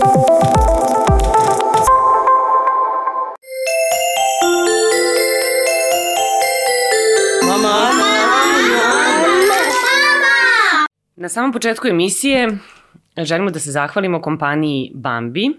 [0.00, 0.06] Na
[11.28, 12.58] samom početku emisije
[13.16, 15.50] želimo da se zahvalimo kompaniji Bambi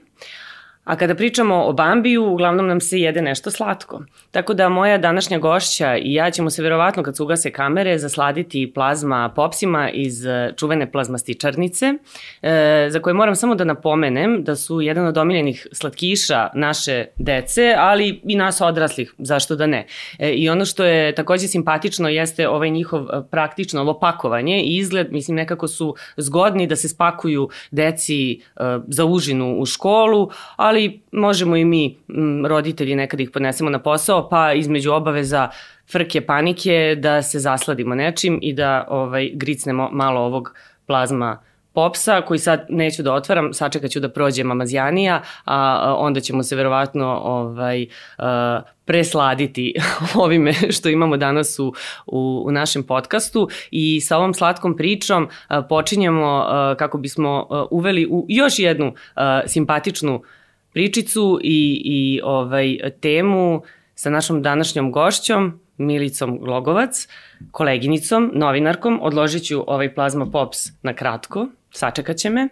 [0.84, 4.04] A kada pričamo o Bambiju, uglavnom nam se jede nešto slatko.
[4.32, 9.30] Tako da moja današnja gošća i ja ćemo se verovatno kad se kamere zasladiti plazma
[9.36, 11.94] popsima iz e, čuvene plazmastičarnice,
[12.42, 17.76] e, za koje moram samo da napomenem da su jedan od omiljenih slatkiša naše dece,
[17.78, 19.86] ali i nas odraslih, zašto da ne.
[20.20, 24.78] E, I ono što je takođe simpatično jeste ovaj njihov e, praktično ovo pakovanje i
[24.78, 30.71] izgled, mislim nekako su zgodni da se spakuju deci e, za užinu u školu, ali
[30.72, 31.98] ali možemo i mi,
[32.48, 35.50] roditelji, nekad ih podnesemo na posao, pa između obaveza
[35.92, 40.54] frke, panike, da se zasladimo nečim i da ovaj, gricnemo malo ovog
[40.88, 41.40] plazma
[41.74, 46.56] popsa, koji sad neću da otvaram, sačekat ću da prođe mamazjanija, a onda ćemo se
[46.56, 47.86] verovatno ovaj,
[48.86, 49.74] presladiti
[50.24, 51.74] ovime što imamo danas u,
[52.08, 53.50] u, u našem podcastu.
[53.72, 55.30] I sa ovom slatkom pričom
[55.70, 56.46] počinjemo
[56.78, 58.94] kako bismo uveli u još jednu
[59.46, 60.22] simpatičnu
[60.74, 63.62] pričicu i, i ovaj, temu
[63.96, 67.08] sa našom današnjom gošćom, Milicom Glogovac,
[67.52, 69.00] koleginicom, novinarkom.
[69.02, 72.48] Odložit ću ovaj plazma pops na kratko, sačekat će me.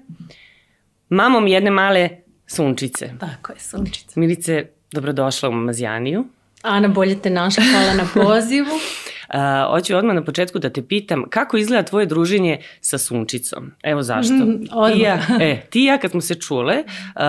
[1.09, 2.09] Mamom jedne male
[2.47, 3.11] sunčice.
[3.19, 4.19] Tako je, sunčice.
[4.19, 6.25] Milice, dobrodošla u Mazijaniju.
[6.61, 8.79] Ana, bolje te našla, hvala na pozivu.
[9.33, 13.71] Uh, hoću odmah na početku da te pitam kako izgleda tvoje druženje sa sunčicom?
[13.83, 14.33] Evo zašto.
[14.33, 14.61] Mm,
[14.93, 17.21] ti, ja, e, ti ja kad smo se čule, uh,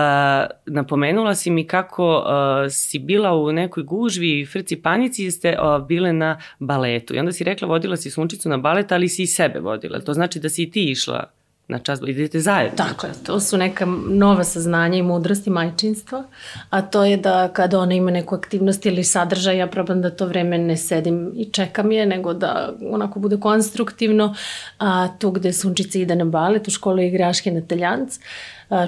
[0.65, 5.87] napomenula si mi kako uh, si bila u nekoj gužvi, frci panici i ste uh,
[5.87, 7.15] bile na baletu.
[7.15, 9.99] I onda si rekla vodila si sunčicu na balet, ali si i sebe vodila.
[9.99, 11.40] To znači da si i ti išla
[11.71, 12.77] na čas, idete zajedno.
[12.77, 16.23] Tako je, to su neka nova saznanja i mudrosti majčinstva,
[16.69, 20.25] a to je da kada ona ima neku aktivnost ili sadržaj, ja probam da to
[20.25, 24.35] vreme ne sedim i čekam je, nego da onako bude konstruktivno,
[24.79, 28.19] a tu gde Sunčica ide na balet, u školu igraške na Teljanc,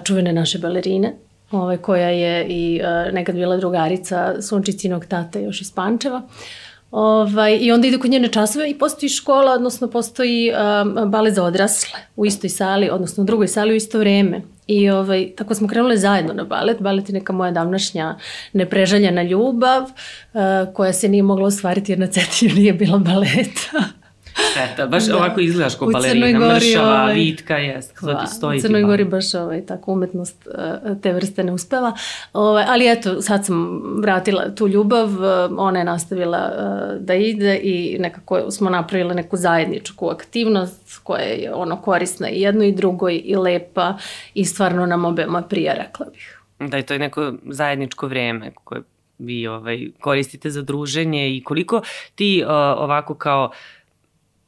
[0.03, 1.13] čuvene naše balerine,
[1.51, 2.81] ovaj, koja je i
[3.13, 6.21] nekad bila drugarica Sunčicinog tata još iz Pančeva.
[6.93, 11.43] Ovaj, I onda ide kod njene časove i postoji škola, odnosno postoji um, balet za
[11.43, 14.41] odrasle u istoj sali, odnosno u drugoj sali u isto vreme.
[14.67, 16.81] I ovaj, tako smo krenule zajedno na balet.
[16.81, 18.17] Balet je neka moja davnašnja
[18.53, 20.41] neprežaljena ljubav uh,
[20.73, 23.83] koja se nije mogla ostvariti jer na Cetiju nije bila baleta.
[24.51, 25.15] Šteta, baš da.
[25.15, 28.59] ovako izgledaš kao balerina, Gori, mršava, ovaj, vitka, jest, hva, stoji.
[28.59, 31.93] U Crnoj Gori baš ovaj, tako umetnost uh, te vrste ne uspeva.
[32.33, 37.59] Ovaj, ali eto, sad sam vratila tu ljubav, uh, ona je nastavila uh, da ide
[37.63, 43.21] i nekako smo napravile neku zajedničku aktivnost koja je ono korisna i jedno i drugoj
[43.25, 43.97] i lepa
[44.33, 46.39] i stvarno nam obema prija, rekla bih.
[46.59, 48.81] Da, i to je neko zajedničko vreme koje
[49.19, 51.81] vi ovaj, koristite za druženje i koliko
[52.15, 53.51] ti uh, ovako kao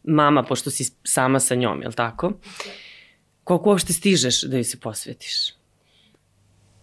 [0.08, 2.32] mama, pošto si sama sa njom, je li tako?
[3.44, 5.54] Koliko uopšte stižeš da joj se posvetiš?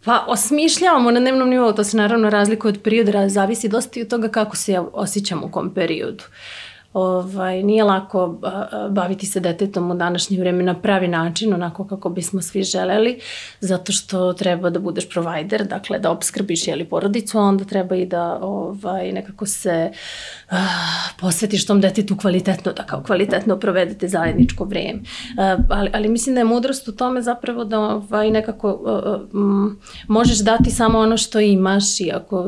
[0.05, 4.09] Pa, osmišljavamo na dnevnom nivou, to se naravno razlikuje od perioda, zavisi dosta i od
[4.09, 6.25] toga kako se ja osjećam u kom periodu.
[6.25, 6.62] Uh,
[6.92, 8.38] Ovaj, nije lako
[8.91, 13.20] baviti se detetom u današnje vreme na pravi način, onako kako bismo svi želeli,
[13.60, 18.06] zato što treba da budeš provider, dakle da obskrbiš jeli porodicu, a onda treba i
[18.06, 19.91] da ovaj, nekako se
[20.50, 20.56] uh,
[21.20, 25.00] posvetiš tom detetu kvalitetno, da kao kvalitetno provedete zajedničko vreme.
[25.00, 29.81] Uh, ali, ali mislim da je mudrost u tome zapravo da ovaj, nekako uh, um,
[30.08, 32.47] možeš dati samo ono što imaš i ako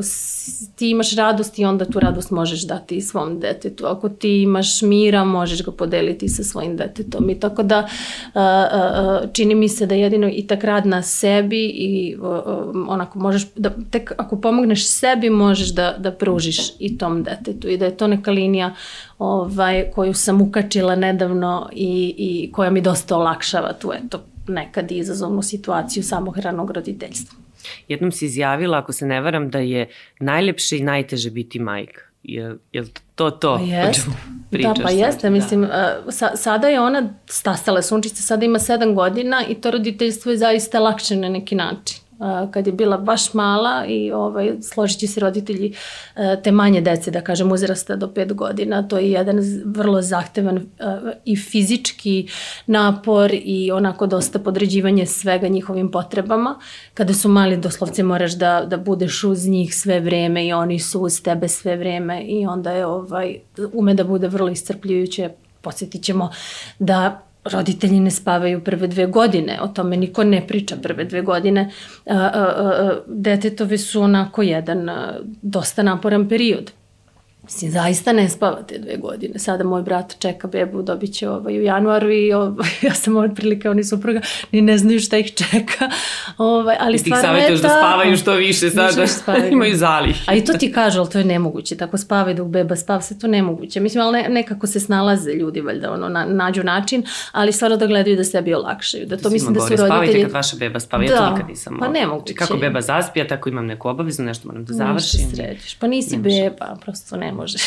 [0.75, 3.85] ti imaš radost i onda tu radost možeš dati svom detetu.
[3.85, 7.29] Ako ti imaš mira, možeš ga podeliti sa svojim detetom.
[7.29, 7.87] I tako da
[9.33, 12.17] čini mi se da jedino i tak rad na sebi i
[12.87, 17.77] onako možeš, da, tek ako pomogneš sebi možeš da, da pružiš i tom detetu i
[17.77, 18.73] da je to neka linija
[19.19, 25.41] ovaj, koju sam ukačila nedavno i, i koja mi dosta olakšava tu eto nekad izazovnu
[25.41, 27.37] situaciju samohranog roditeljstva.
[27.87, 29.89] Jednom si izjavila, ako se ne varam, da je
[30.19, 32.01] najlepše i najteže biti majka.
[32.27, 32.83] Je, je
[33.15, 33.55] to to?
[33.57, 34.07] Pa jest.
[34.51, 35.21] Da, pa jeste.
[35.21, 35.29] Da.
[35.29, 35.69] Mislim, uh,
[36.09, 40.79] sa, sada je ona stasala sunčica, sada ima sedam godina i to roditeljstvo je zaista
[40.79, 42.04] lakše na neki način
[42.51, 45.73] kad je bila baš mala i ovaj, složit će se roditelji
[46.15, 48.87] e, te manje dece, da kažem, uzrasta do pet godina.
[48.87, 50.61] To je jedan vrlo zahtevan e,
[51.25, 52.27] i fizički
[52.67, 56.59] napor i onako dosta podređivanje svega njihovim potrebama.
[56.93, 61.01] Kada su mali, doslovce moraš da, da budeš uz njih sve vreme i oni su
[61.01, 63.39] uz tebe sve vreme i onda je ovaj,
[63.73, 65.29] ume da bude vrlo iscrpljujuće.
[65.61, 66.29] Podsjetit ćemo
[66.79, 71.71] da roditelji ne spavaju prve dve godine, o tome niko ne priča prve dve godine.
[73.07, 74.89] Detetovi su onako jedan
[75.41, 76.71] dosta naporan period.
[77.45, 79.39] Mislim, zaista ne spavate dve godine.
[79.39, 83.31] Sada moj brat čeka bebu, dobit će ovaj, u januaru i ovaj, ja sam od
[83.35, 84.21] prilike, oni supruga,
[84.51, 85.89] ni ne znaju šta ih čeka.
[86.37, 90.23] Ovaj, ali I ti ih savjetuješ da spavaju što više sada, više imaju zalih.
[90.27, 91.77] A i to ti kažu, ali to je nemoguće.
[91.77, 93.79] Tako spavaju dok beba spav, se to nemoguće.
[93.79, 97.87] Mislim, ali ne, nekako se snalaze ljudi, valjda, ono, na, nađu način, ali stvarno da
[97.87, 99.05] gledaju da sebi olakšaju.
[99.05, 99.87] Da to mislim da su roditelji...
[99.87, 101.77] Spavajte kad vaša beba spava, da, ja to nikad nisam.
[101.79, 102.33] Pa nemoguće.
[102.33, 105.27] Kako beba zaspija, tako imam neku obavezu, nešto moram da završim.
[105.37, 105.77] Nešto.
[105.79, 107.61] Pa nisi beba, prosto ne možeš.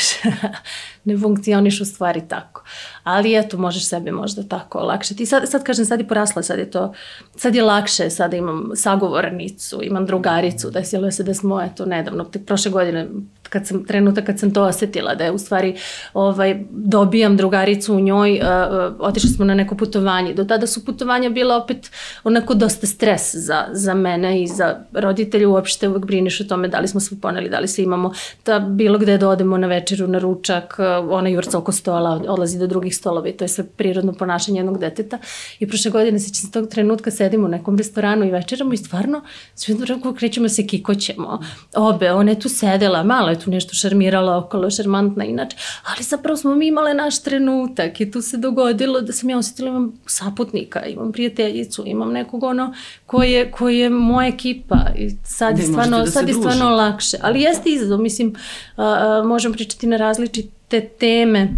[1.05, 2.65] ne funkcioniš u stvari tako.
[3.09, 5.27] Ali eto, možeš sebe možda tako olakšati.
[5.27, 6.93] Sad, sad kažem, sad je porasla, sad je to,
[7.37, 12.71] sad je lakše, sada imam sagovornicu, imam drugaricu, desilo se da smo, eto, nedavno, prošle
[12.71, 13.09] godine
[13.49, 15.77] kad sam, trenutak kad sam to osetila, da je u stvari
[16.15, 20.35] ovaj, dobijam drugaricu u njoj, uh, otišli smo na neko putovanje.
[20.35, 21.91] Do tada su putovanja bila opet
[22.25, 26.79] onako dosta stres za, za mene i za roditelje uopšte uvek briniš o tome da
[26.79, 28.13] li smo sve poneli, da li se imamo,
[28.47, 30.77] da bilo gde da odemo na večeru, na ručak,
[31.11, 34.79] ona jurca oko stola, odlazi do drugih stolova i to je sve prirodno ponašanje jednog
[34.79, 35.19] deteta.
[35.59, 39.23] I prošle godine se će tog trenutka sedimo u nekom restoranu i večeramo i stvarno
[39.55, 39.75] sve
[40.17, 41.41] krećemo se kikoćemo.
[41.77, 46.37] Obe, ona je tu sedela, malo je tu nešto šarmirala okolo, šarmantna inače, ali zapravo
[46.37, 50.85] smo mi imale naš trenutak i tu se dogodilo da sam ja osetila imam saputnika,
[50.87, 52.75] imam prijateljicu, imam nekog ono
[53.07, 57.17] koji je, koji je moja ekipa i sad je stvarno, da sad je stvarno lakše,
[57.23, 58.35] ali jeste izazov, mislim,
[58.77, 61.49] a, a, možemo pričati na različite teme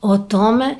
[0.00, 0.76] o tome,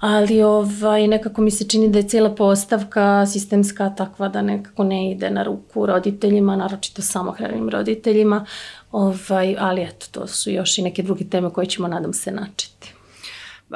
[0.00, 5.10] ali ovaj, nekako mi se čini da je cijela postavka sistemska takva da nekako ne
[5.10, 8.46] ide na ruku roditeljima, naročito samohranim roditeljima,
[8.92, 12.73] ovaj, ali eto, to su još i neke druge teme koje ćemo, nadam se, načeti.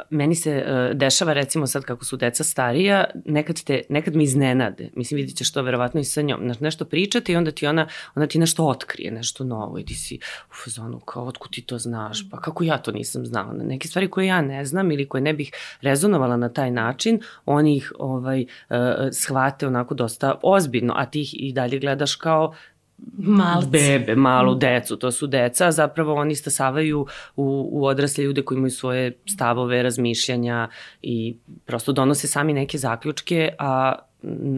[0.09, 4.89] Meni se uh, dešava recimo sad kako su deca starija, nekad, te, nekad me iznenade.
[4.95, 6.39] Mislim, vidit ćeš to verovatno i sa njom.
[6.43, 9.95] Znaš, nešto pričate i onda ti ona, ona ti nešto otkrije, nešto novo i ti
[9.95, 10.19] si
[10.51, 12.29] u fazonu kao, otkud ti to znaš?
[12.29, 13.53] Pa kako ja to nisam znala?
[13.53, 15.51] Neke stvari koje ja ne znam ili koje ne bih
[15.81, 18.77] rezonovala na taj način, oni ih ovaj, uh,
[19.11, 22.53] shvate onako dosta ozbiljno, a ti ih i dalje gledaš kao
[23.17, 23.69] Malci.
[23.69, 27.05] bebe, malu decu, to su deca, zapravo oni stasavaju
[27.35, 30.69] u, u odrasle ljude koji imaju svoje stavove, razmišljanja
[31.01, 31.35] i
[31.65, 33.95] prosto donose sami neke zaključke, a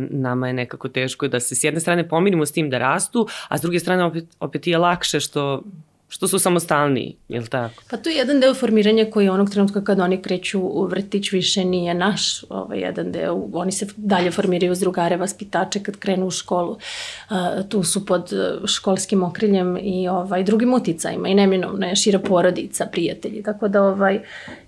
[0.09, 3.57] nama je nekako teško da se s jedne strane pomirimo s tim da rastu, a
[3.57, 5.63] s druge strane opet, opet je lakše što
[6.13, 7.83] što su samostalniji, je li tako?
[7.89, 11.65] Pa to je jedan deo formiranja koji onog trenutka kad oni kreću u vrtić više
[11.65, 16.31] nije naš, ovaj, jedan deo, oni se dalje formiraju uz drugare, vaspitače kad krenu u
[16.31, 16.71] školu.
[16.71, 17.35] Uh,
[17.69, 18.33] tu su pod
[18.65, 24.19] školskim okriljem i ovaj, drugim uticajima i neminovno je šira porodica, prijatelji, tako da ovaj,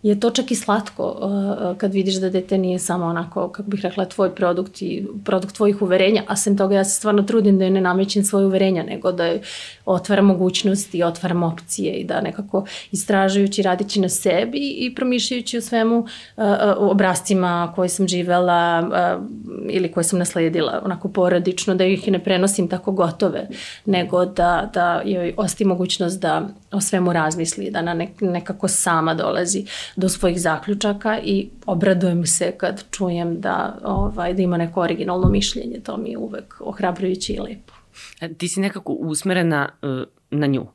[0.03, 3.81] je to čak i slatko uh, kad vidiš da dete nije samo onako, kako bih
[3.83, 7.63] rekla, tvoj produkt i produkt tvojih uverenja, a sem toga ja se stvarno trudim da
[7.63, 9.41] je ne namećem svoje uverenja, nego da je
[9.85, 15.62] otvara mogućnosti otvara otvaram opcije i da nekako istražujući, radići na sebi i promišljajući o
[15.62, 16.06] svemu uh,
[16.38, 19.25] uh, obrazcima koje sam živela uh,
[19.69, 23.47] ili koje sam nasledila onako porodično, da ih ne prenosim tako gotove,
[23.85, 29.13] nego da, da joj osti mogućnost da o svemu razmisli, da na nek, nekako sama
[29.13, 29.65] dolazi
[29.95, 35.79] do svojih zaključaka i obradujem se kad čujem da, ovaj, da ima neko originalno mišljenje,
[35.83, 37.74] to mi je uvek ohrabrujuće i lepo.
[38.21, 39.89] E, ti si nekako usmerena uh,
[40.31, 40.65] na nju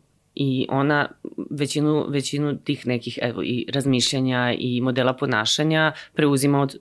[0.41, 1.09] i ona
[1.51, 6.77] većinu, većinu tih nekih evo, i razmišljanja i modela ponašanja preuzima od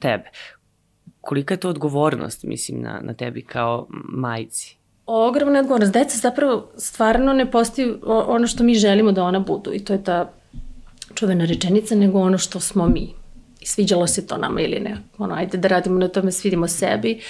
[0.00, 0.30] tebe.
[1.20, 4.76] Kolika je to odgovornost, mislim, na, na tebi kao majici?
[5.06, 5.92] Ogromna odgovornost.
[5.92, 10.04] Deca zapravo stvarno ne postaju ono što mi želimo da ona budu i to je
[10.04, 10.32] ta
[11.14, 13.23] čuvena rečenica, nego ono što smo mi
[13.64, 14.96] sviđalo se to nama ili ne.
[15.18, 17.20] Ono, ajde da radimo na tome, svidimo sebi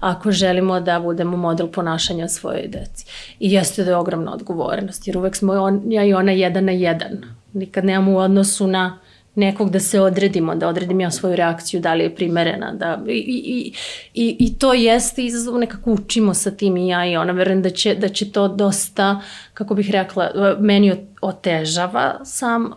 [0.00, 3.06] ako želimo da budemo model ponašanja svojoj deci.
[3.40, 6.72] I jeste da je ogromna odgovornost, jer uvek smo on, ja i ona jedan na
[6.72, 7.10] jedan.
[7.52, 8.98] Nikad nemamo u odnosu na
[9.34, 13.12] nekog da se odredimo, da odredim ja svoju reakciju, da li je primerena, da, i,
[13.12, 13.72] i,
[14.14, 17.70] i, i to jeste izazov, nekako učimo sa tim i ja i ona, verujem da
[17.70, 19.20] će, da će to dosta,
[19.54, 22.72] kako bih rekla, meni otežava sam,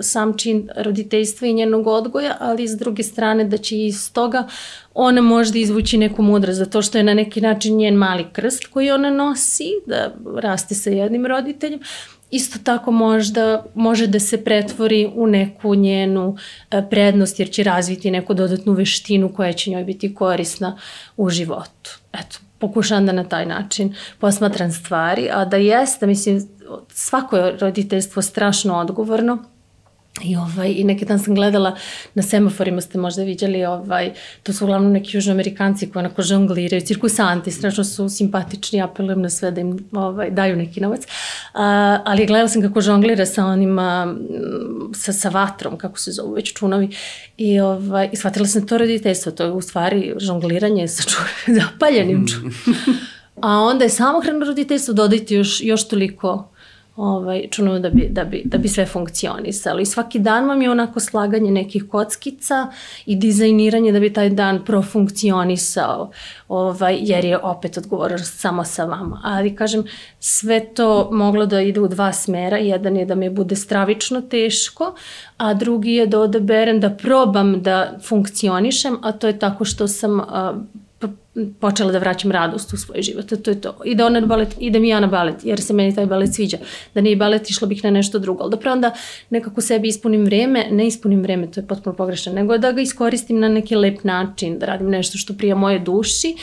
[0.00, 4.48] sam čin roditeljstva i njenog odgoja, ali s druge strane da će iz toga
[4.94, 8.90] ona možda izvući neku mudrost, zato što je na neki način njen mali krst koji
[8.90, 11.80] ona nosi, da raste sa jednim roditeljem,
[12.32, 16.36] isto tako možda može da se pretvori u neku njenu
[16.70, 20.78] e, prednost jer će razviti neku dodatnu veštinu koja će njoj biti korisna
[21.16, 21.98] u životu.
[22.12, 26.48] Eto, pokušam da na taj način posmatram stvari, a da jeste, mislim,
[26.88, 29.44] svako je roditeljstvo strašno odgovorno
[30.20, 31.76] I, ovaj, I neki dan sam gledala
[32.14, 37.50] na semaforima ste možda viđali, ovaj, to su uglavnom neki južnoamerikanci koji onako žongliraju, cirkusanti,
[37.50, 41.02] strašno su simpatični, apelujem na sve da im ovaj, daju neki novac.
[41.54, 44.14] A, ali gledala sam kako žonglira sa onima,
[44.94, 46.96] sa, sa vatrom, kako se zovu već čunovi.
[47.36, 51.16] I, ovaj, i shvatila sam to roditeljstvo, to je u stvari žongliranje sa ču,
[51.60, 52.36] zapaljenim ču.
[53.40, 56.51] A onda je samohrano roditeljstvo dodati još, još toliko
[56.96, 59.80] ovaj, čunuo da bi, da, bi, da bi sve funkcionisalo.
[59.80, 62.70] I svaki dan vam je onako slaganje nekih kockica
[63.06, 66.10] i dizajniranje da bi taj dan profunkcionisao,
[66.48, 69.20] ovaj, jer je opet odgovornost samo sa vama.
[69.24, 69.84] Ali kažem,
[70.18, 72.56] sve to moglo da ide u dva smera.
[72.56, 74.94] Jedan je da me bude stravično teško,
[75.36, 80.20] a drugi je da odaberem da probam da funkcionišem, a to je tako što sam
[81.60, 83.32] počela da vraćam radost u svoj život.
[83.44, 83.76] To je to.
[83.84, 86.34] I da ona na balet, idem i ja na balet, jer se meni taj balet
[86.34, 86.58] sviđa.
[86.94, 88.42] Da nije balet, išla bih na nešto drugo.
[88.42, 88.92] Ali da pre onda
[89.30, 93.40] nekako sebi ispunim vreme, ne ispunim vreme, to je potpuno pogrešno, nego da ga iskoristim
[93.40, 96.36] na neki lep način, da radim nešto što prija moje duši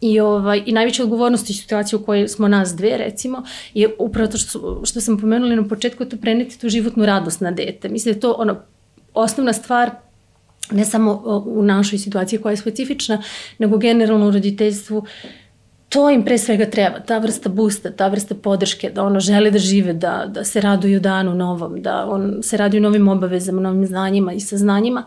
[0.00, 3.42] I, ovaj, I najveća odgovornost i situacija u kojoj smo nas dve, recimo,
[3.74, 7.50] je upravo to što, što sam pomenuli na početku, to preneti tu životnu radost na
[7.50, 7.88] dete.
[7.88, 8.56] Mislim da je to ono,
[9.14, 9.90] osnovna stvar
[10.70, 13.22] ne samo u našoj situaciji koja je specifična,
[13.58, 15.04] nego generalno u roditeljstvu,
[15.88, 19.58] to im pre svega treba, ta vrsta busta, ta vrsta podrške, da ono žele da
[19.58, 24.32] žive, da, da se raduju danu novom, da on se raduju novim obavezama, novim znanjima
[24.32, 25.04] i saznanjima.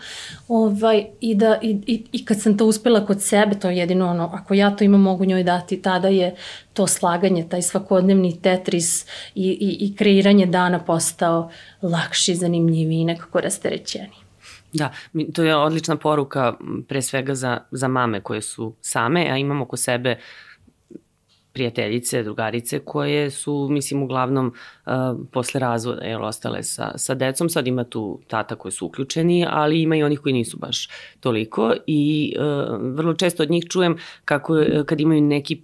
[0.48, 4.08] Ovaj, i, da, i, i, I kad sam to uspela kod sebe, to je jedino
[4.10, 6.36] ono, ako ja to imam mogu njoj dati, tada je
[6.74, 11.50] to slaganje, taj svakodnevni tetris i, i, i kreiranje dana postao
[11.82, 14.19] lakši, zanimljiviji i nekako rasterećeniji.
[14.74, 14.92] Da,
[15.34, 16.54] to je odlična poruka
[16.88, 20.18] pre svega za, za mame koje su same, a imamo oko sebe
[21.54, 24.94] prijateljice, drugarice koje su, mislim, uglavnom uh,
[25.32, 27.50] posle razvoda, jel, ostale sa, sa decom.
[27.50, 31.74] Sad ima tu tata koji su uključeni, ali ima i onih koji nisu baš toliko
[31.88, 35.62] i uh, vrlo često od njih čujem kako kad imaju neki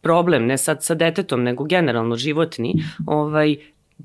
[0.00, 2.74] problem, ne sad sa detetom, nego generalno životni,
[3.06, 3.56] ovaj,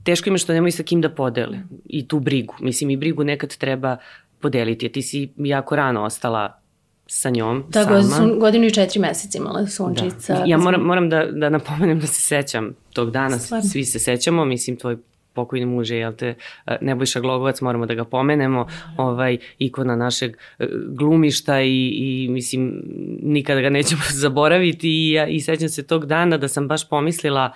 [0.03, 2.55] teško im je što nemaju sa kim da podele i tu brigu.
[2.59, 3.97] Mislim, i brigu nekad treba
[4.41, 4.89] podeliti.
[4.89, 6.59] Ti si jako rano ostala
[7.07, 8.27] sa njom da, sama.
[8.27, 10.33] Da, godinu i četiri meseca imala sunčica.
[10.33, 10.43] Da.
[10.45, 13.69] Ja moram, moram da, da napomenem da se sećam tog dana, Stvarno.
[13.69, 14.97] svi se sećamo, mislim tvoj
[15.33, 16.35] pokojni muže, jel te,
[16.81, 18.67] Nebojša Glogovac, moramo da ga pomenemo,
[18.97, 22.83] ovaj, ikona našeg e, glumišta i, i mislim,
[23.23, 27.53] nikada ga nećemo zaboraviti i, ja, i sećam se tog dana da sam baš pomislila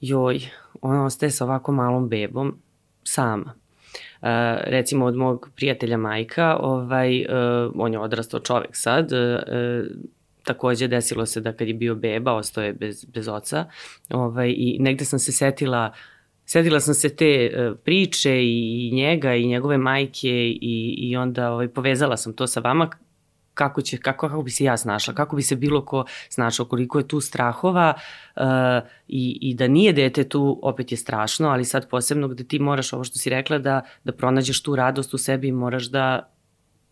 [0.00, 0.40] joj,
[0.80, 2.58] ona ostaje sa ovako malom bebom
[3.04, 3.61] sama
[4.64, 9.38] recimo od mog prijatelja majka, ovaj, uh, on je odrastao čovek sad, uh,
[10.44, 13.64] takođe desilo se da kad je bio beba, ostao je bez, bez oca
[14.10, 15.92] ovaj, i negde sam se setila
[16.44, 20.28] Sedila sam se te uh, priče i, i njega i njegove majke
[20.60, 22.90] i, i onda ovaj, povezala sam to sa vama
[23.54, 26.98] kako, će, kako, kako bi se ja snašla, kako bi se bilo ko snašao, koliko
[26.98, 27.94] je tu strahova
[28.36, 28.42] uh,
[29.08, 32.92] i, i da nije dete tu, opet je strašno, ali sad posebno gde ti moraš,
[32.92, 36.31] ovo što si rekla, da, da pronađeš tu radost u sebi i moraš da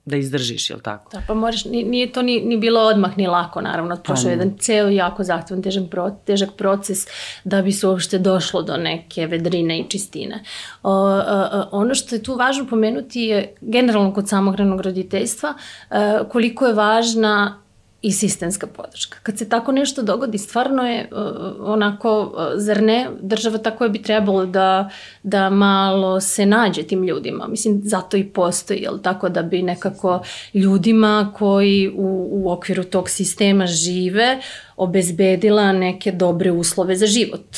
[0.04, 1.11] da izdržiš, je li tako?
[1.12, 4.59] Da, pa moraš, nije to ni, ni bilo odmah ni lako, naravno, prošao pa, jedan
[4.59, 7.07] ceo jako zahtevan, težak, pro, težak proces
[7.45, 10.42] da bi se uopšte došlo do neke vedrine i čistine.
[10.83, 11.14] O, o,
[11.52, 15.54] o, ono što je tu važno pomenuti je generalno kod samohranog roditeljstva
[15.90, 15.95] o,
[16.28, 17.62] koliko je važna
[18.02, 19.19] i sistemska podrška.
[19.23, 21.21] Kad se tako nešto dogodi, stvarno je uh,
[21.61, 24.90] onako, uh, zar ne, država tako je bi trebalo da,
[25.23, 27.47] da malo se nađe tim ljudima.
[27.49, 30.23] Mislim, zato i postoji, jel tako, da bi nekako
[30.54, 34.38] ljudima koji u, u okviru tog sistema žive
[34.76, 37.57] obezbedila neke dobre uslove za život.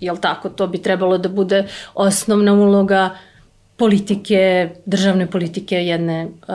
[0.00, 3.10] Jel tako, to bi trebalo da bude osnovna uloga
[3.76, 6.54] politike, državne politike jedne uh,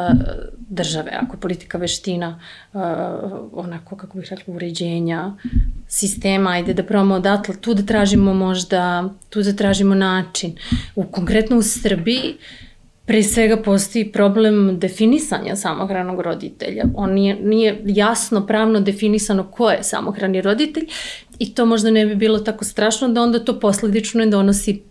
[0.70, 2.39] države, ako politika veština,
[2.74, 2.82] uh,
[3.53, 5.34] onako, kako bih rekla, uređenja
[5.88, 10.55] sistema, ajde da probamo odatle, tu da tražimo možda, tu da tražimo način.
[10.96, 12.38] U, konkretno u Srbiji,
[13.05, 16.84] pre svega postoji problem definisanja samohranog roditelja.
[16.96, 20.88] On nije, nije jasno pravno definisano ko je samohrani roditelj
[21.39, 24.82] i to možda ne bi bilo tako strašno da onda to posledično ne donosi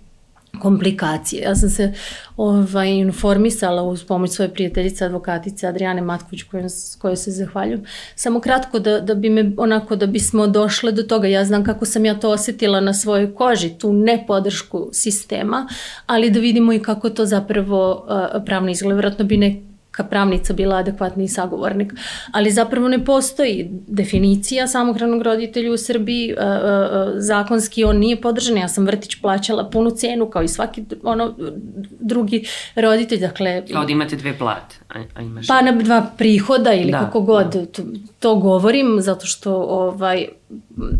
[0.63, 1.43] komplikacije.
[1.43, 1.93] Ja sam se
[2.37, 7.85] ovaj, informisala uz pomoć svoje prijateljice, advokatice Adriane Matković, kojoj, kojoj se zahvaljujem.
[8.15, 11.29] Samo kratko da, da bi me, onako, da bismo došle do toga.
[11.29, 15.67] Ja znam kako sam ja to osetila na svojoj koži, tu nepodršku sistema,
[16.07, 18.97] ali da vidimo i kako to zapravo uh, pravno izgleda.
[18.97, 19.72] Vratno bi ne,
[20.11, 21.93] pravnica bila adekvatni sagovornik.
[22.33, 28.21] Ali zapravo ne postoji definicija samohranog roditelja u Srbiji, e, e, e, zakonski on nije
[28.21, 31.35] podržan, ja sam vrtić plaćala punu cenu kao i svaki ono,
[32.01, 32.45] drugi
[32.75, 33.67] roditelj, dakle...
[33.73, 35.47] Kao da imate dve plate, a, a imaš...
[35.47, 37.67] Pa na dva prihoda ili da, kako god, da.
[37.67, 37.83] to,
[38.19, 40.29] to govorim, zato što ovaj,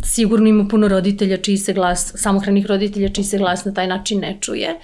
[0.05, 4.21] sigurno ima puno roditelja čiji se glas, samohranih roditelja čiji se glas na taj način
[4.21, 4.79] ne čuje.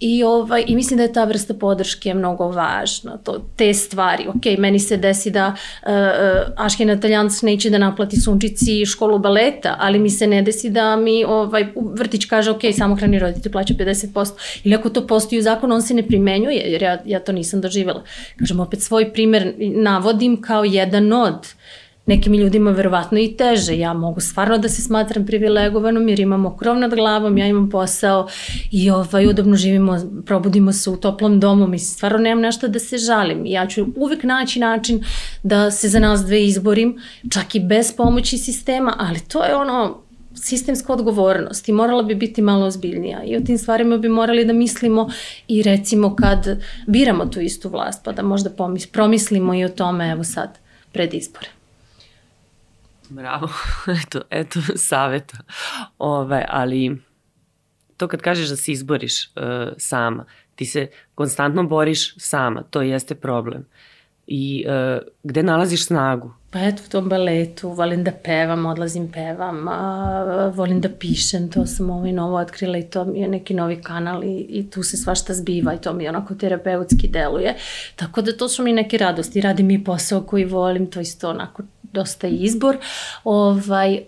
[0.00, 3.16] I, ovaj, I mislim da je ta vrsta podrške mnogo važna.
[3.16, 8.20] To, te stvari, ok, meni se desi da uh, uh, Aškina Taljanc neće da naplati
[8.20, 13.18] sunčici školu baleta, ali mi se ne desi da mi ovaj, vrtić kaže, ok, samohrani
[13.18, 14.60] roditelj plaća 50%.
[14.64, 17.60] Ili ako to postoji u zakonu, on se ne primenjuje, jer ja, ja to nisam
[17.60, 18.02] doživjela.
[18.38, 21.46] Kažem, opet svoj primer navodim kao jedan od
[22.08, 23.78] nekim ljudima verovatno i teže.
[23.78, 28.28] Ja mogu stvarno da se smatram privilegovanom jer imamo krov nad glavom, ja imam posao
[28.70, 32.98] i ovaj, udobno živimo, probudimo se u toplom domu, mislim, stvarno nemam nešto da se
[32.98, 33.46] žalim.
[33.46, 35.04] Ja ću uvek naći način
[35.42, 36.98] da se za nas dve izborim,
[37.30, 40.02] čak i bez pomoći sistema, ali to je ono,
[40.34, 44.52] sistemska odgovornost i morala bi biti malo ozbiljnija i o tim stvarima bi morali da
[44.52, 45.10] mislimo
[45.48, 48.50] i recimo kad biramo tu istu vlast pa da možda
[48.92, 50.58] promislimo i o tome evo sad
[50.92, 51.57] pred izbore.
[53.10, 53.48] Bravo,
[54.02, 55.38] eto, eto saveta.
[55.98, 56.96] Ove, ali
[57.96, 59.32] to kad kažeš da se izboriš uh,
[59.76, 60.24] sama,
[60.54, 63.66] ti se konstantno boriš sama, to jeste problem.
[64.26, 66.34] I uh, gde nalaziš snagu?
[66.50, 71.66] Pa eto, u tom baletu, volim da pevam, odlazim pevam, a, volim da pišem, to
[71.66, 74.96] sam ovaj novo otkrila i to mi je neki novi kanal i, i tu se
[74.96, 77.54] svašta zbiva i to mi onako terapeutski deluje.
[77.96, 81.62] Tako da to su mi neke radosti, radim i posao koji volim, to isto onako
[81.82, 82.76] dosta izbor.
[83.24, 84.00] Ovaj,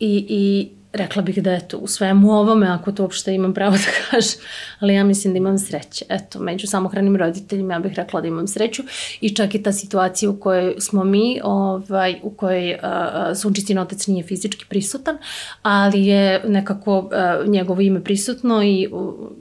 [0.00, 3.92] i, i rekla bih da eto, u svemu ovome, ako to uopšte imam pravo da
[4.10, 4.40] kažem,
[4.78, 6.04] ali ja mislim da imam sreće.
[6.08, 8.82] Eto, među samohranim roditeljima ja bih rekla da imam sreću
[9.20, 12.80] i čak i ta situacija u kojoj smo mi, ovaj, u kojoj uh,
[13.36, 15.18] Sunčicin otac nije fizički prisutan,
[15.62, 18.88] ali je nekako uh, njegovo ime prisutno i,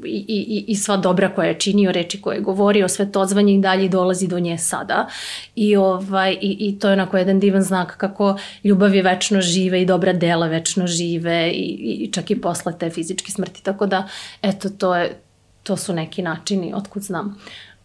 [0.06, 3.54] i, i, i sva dobra koja je činio, reči koje je govorio, sve to odzvanje
[3.54, 5.08] i dalje dolazi do nje sada.
[5.56, 9.82] I, ovaj, i, i to je onako jedan divan znak kako ljubav je večno žive
[9.82, 13.64] i dobra dela večno žive i, i čak i posle te fizičke smrti.
[13.64, 14.08] Tako da,
[14.42, 15.22] eto, to, je,
[15.64, 17.38] to su neki načini, otkud znam.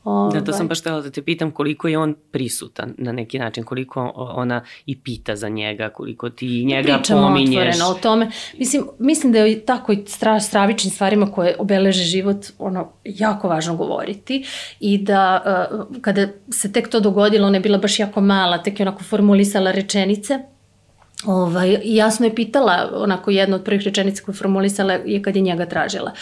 [0.05, 0.41] Ovaj.
[0.41, 3.65] Da, to sam baš htela da te pitam koliko je on prisutan na neki način,
[3.65, 7.49] koliko ona i pita za njega, koliko ti njega Pričamo pominješ.
[7.51, 8.31] Pričamo otvoreno o tome.
[8.59, 13.77] Mislim, mislim da je tako i stra, stravičnim stvarima koje obeleže život ono, jako važno
[13.77, 14.45] govoriti
[14.81, 18.81] i da uh, kada se tek to dogodilo, ona je bila baš jako mala, tek
[18.81, 20.39] je onako formulisala rečenice
[21.27, 25.67] Ovaj, jasno je pitala, onako jedna od prvih rečenica koju formulisala je kad je njega
[25.67, 26.13] tražila.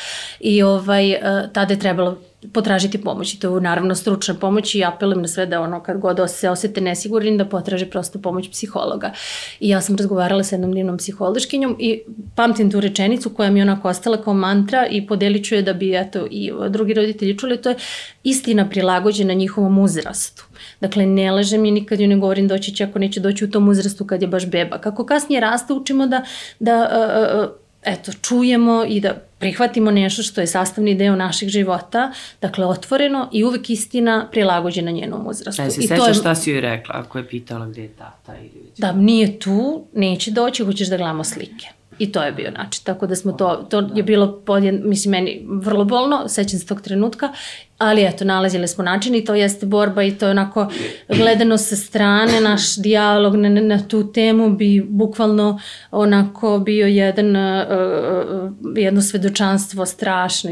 [0.41, 1.21] I ovaj, e,
[1.53, 2.19] tada je trebalo
[2.53, 5.99] potražiti pomoć i to je naravno stručna pomoć i apelujem na sve da ono kad
[5.99, 9.13] god se osete nesigurni da potraže prosto pomoć psihologa.
[9.61, 12.01] I ja sam razgovarala sa jednom divnom psihološkinjom i
[12.35, 15.97] pamtim tu rečenicu koja mi onako ostala kao mantra i podelit ću je da bi
[15.97, 17.77] eto i drugi roditelji čuli, to je
[18.25, 20.45] istina prilagođena njihovom uzrastu.
[20.81, 23.69] Dakle, ne lažem i nikad ju ne govorim doći će ako neće doći u tom
[23.69, 24.79] uzrastu kad je baš beba.
[24.79, 26.25] Kako kasnije raste, učimo da,
[26.59, 32.13] da uh, uh, eto, čujemo i da prihvatimo nešto što je sastavni deo naših života,
[32.41, 35.63] dakle otvoreno i uvek istina prilagođena njenom uzrastu.
[35.63, 36.15] E, se sećaš je...
[36.15, 38.79] šta si joj rekla ako je pitala gde je tata ili već?
[38.79, 41.82] Da, nije tu, neće doći, hoćeš da gledamo slike.
[42.03, 42.85] I to je bio način.
[42.85, 46.81] Tako da smo to, to je bilo podjen, mislim, meni vrlo bolno, sećam se tog
[46.81, 47.33] trenutka,
[47.79, 50.69] ali eto, nalazile smo način i to jeste borba i to je onako
[51.09, 55.61] gledano sa strane, naš dijalog na, na tu temu bi bukvalno
[55.91, 60.51] onako bio jedan, uh, jedno svedočanstvo strašno,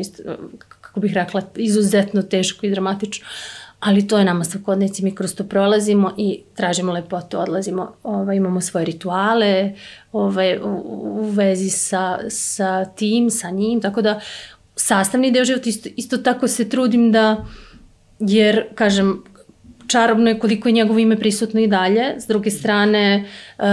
[0.80, 3.26] kako bih rekla, izuzetno teško i dramatično.
[3.26, 8.36] Uh, ali to je nama svakodnevci, mi kroz to prolazimo i tražimo lepotu, odlazimo, ovaj,
[8.36, 9.72] imamo svoje rituale
[10.12, 14.20] ovaj, u, u vezi sa, sa tim, sa njim, tako da
[14.76, 17.46] sastavni deo života isto, isto tako se trudim da,
[18.18, 19.22] jer, kažem,
[19.90, 22.14] čarobno je koliko je njegovo ime prisutno i dalje.
[22.18, 23.24] S druge strane,
[23.58, 23.64] uh,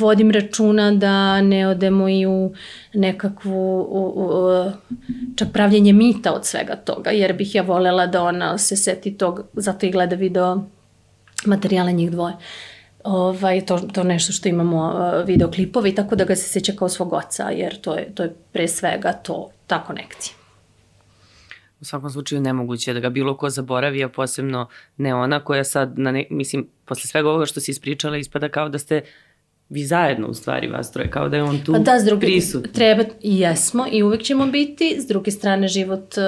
[0.00, 2.52] vodim računa da ne odemo i u
[2.94, 4.70] nekakvu u, u,
[5.36, 9.42] čak pravljenje mita od svega toga, jer bih ja volela da ona se seti tog,
[9.52, 10.62] zato i gleda video
[11.46, 12.34] materijale njih dvoje.
[13.04, 17.12] Ovaj, to, to nešto što imamo uh, videoklipovi, tako da ga se seća kao svog
[17.12, 20.35] oca, jer to je, to je pre svega to, ta konekcija
[21.80, 25.98] u svakom slučaju nemoguće da ga bilo ko zaboravi, a posebno ne ona koja sad,
[25.98, 29.02] na ne, mislim, posle svega ovoga što si ispričala, ispada kao da ste
[29.68, 32.26] vi zajedno u stvari vas troje, kao da je on tu pa da, s druge,
[32.26, 32.72] prisutno.
[32.72, 36.24] Treba, jesmo i uvek ćemo biti, s druge strane život uh,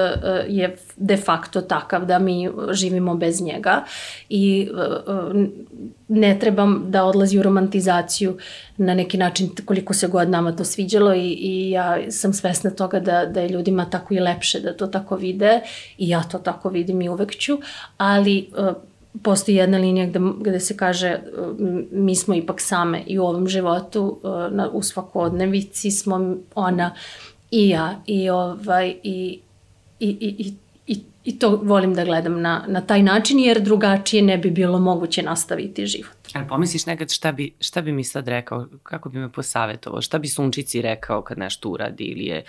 [0.49, 3.85] je de facto takav da mi živimo bez njega
[4.29, 5.45] i uh,
[6.09, 8.37] ne trebam da odlazi u romantizaciju
[8.77, 13.01] na neki način koliko se god nama to sviđalo i, i ja sam svesna toga
[13.01, 15.61] da, da je ljudima tako i lepše da to tako vide
[15.99, 17.59] i ja to tako vidim i uvek ću,
[17.97, 18.77] ali uh,
[19.23, 21.19] postoji jedna linija gde, gde se kaže
[21.91, 26.95] mi smo ipak same i u ovom životu na, u svakodnevici smo ona
[27.51, 29.41] i ja i ovaj i,
[30.01, 30.55] i, i,
[30.87, 34.79] i, i to volim da gledam na, na taj način jer drugačije ne bi bilo
[34.79, 36.17] moguće nastaviti život.
[36.35, 40.19] Ali pomisliš nekad šta bi, šta bi mi sad rekao, kako bi me posavetovao, šta
[40.19, 42.45] bi Sunčici rekao kad nešto uradi ili je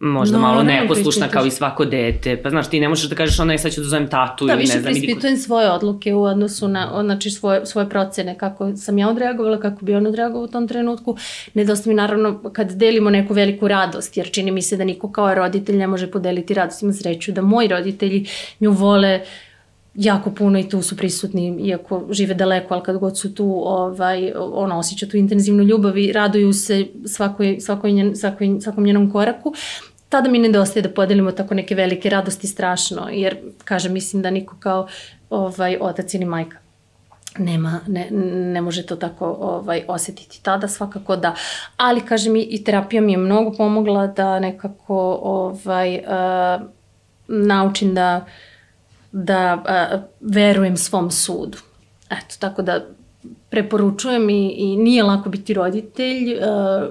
[0.00, 2.36] možda no, malo neposlušna kao i svako dete.
[2.42, 4.52] Pa znaš, ti ne možeš da kažeš ona je sad ću da zovem tatu da,
[4.52, 4.82] ili ne znam.
[4.82, 9.08] Da, više prispitujem svoje odluke u odnosu na, znači svoje, svoje procene, kako sam ja
[9.08, 11.16] odreagovala, kako bi on odreagovao u tom trenutku.
[11.54, 15.34] Nedosta mi naravno kad delimo neku veliku radost, jer čini mi se da niko kao
[15.34, 16.82] roditelj ne može podeliti radost.
[16.82, 18.26] Ima sreću da moji roditelji
[18.60, 19.20] nju vole
[19.94, 24.32] jako puno i tu su prisutni, iako žive daleko, ali kad god su tu, ovaj,
[24.36, 29.54] ono, osjeća tu intenzivnu ljubav i raduju se svakoj, svakoj, njen, svakoj, svakom njenom koraku
[30.10, 34.56] tada mi nedostaje da podelimo tako neke velike radosti strašno, jer, kažem, mislim da niko
[34.60, 34.88] kao
[35.30, 36.56] ovaj, otac ili majka
[37.38, 38.08] nema, ne,
[38.52, 41.34] ne može to tako ovaj, osetiti tada, svakako da.
[41.76, 46.66] Ali, kažem, i, i terapija mi je mnogo pomogla da nekako ovaj, uh,
[47.28, 48.26] naučim da,
[49.12, 51.58] da uh, verujem svom sudu.
[52.10, 52.84] Eto, tako da
[53.50, 56.88] preporučujem i, i nije lako biti roditelj, uh,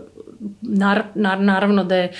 [0.69, 2.11] nar, nar, naravno da je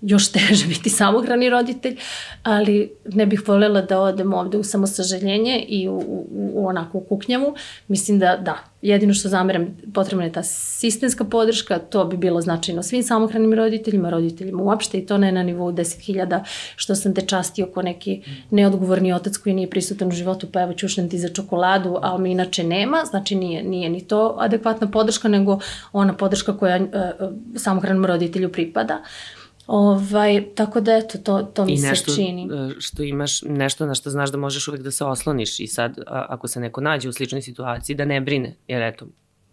[0.00, 1.96] još teže biti samohrani roditelj,
[2.42, 7.00] ali ne bih voljela da odem ovde u samosažaljenje i u, u, u onako u
[7.00, 7.54] kuknjavu.
[7.88, 12.82] Mislim da da, jedino što zameram potrebna je ta sistemska podrška, to bi bilo značajno
[12.82, 16.44] svim samohranim roditeljima, roditeljima uopšte i to ne na nivou 10.000
[16.76, 20.72] što sam te častio ko neki neodgovorni otac koji nije prisutan u životu, pa evo
[20.72, 25.28] ćušnem ti za čokoladu, a mi inače nema, znači nije, nije ni to adekvatna podrška,
[25.28, 25.58] nego
[25.92, 26.90] ona podrška koja uh,
[27.96, 29.02] samohranom roditelju pripada.
[29.66, 32.44] Ovaj, tako da eto, to, to mi I nešto, se čini.
[32.44, 35.98] E, što imaš nešto na što znaš da možeš uvek da se osloniš i sad
[36.06, 39.06] a, ako se neko nađe u sličnoj situaciji da ne brine, jer eto,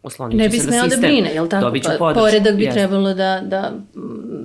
[0.04, 1.02] oslonit ne bi se na sistem.
[1.02, 1.66] da brine, jel tako?
[1.66, 2.26] Dobit ću podršku.
[2.26, 2.74] Poredak bi yes.
[2.74, 3.72] trebalo da, da,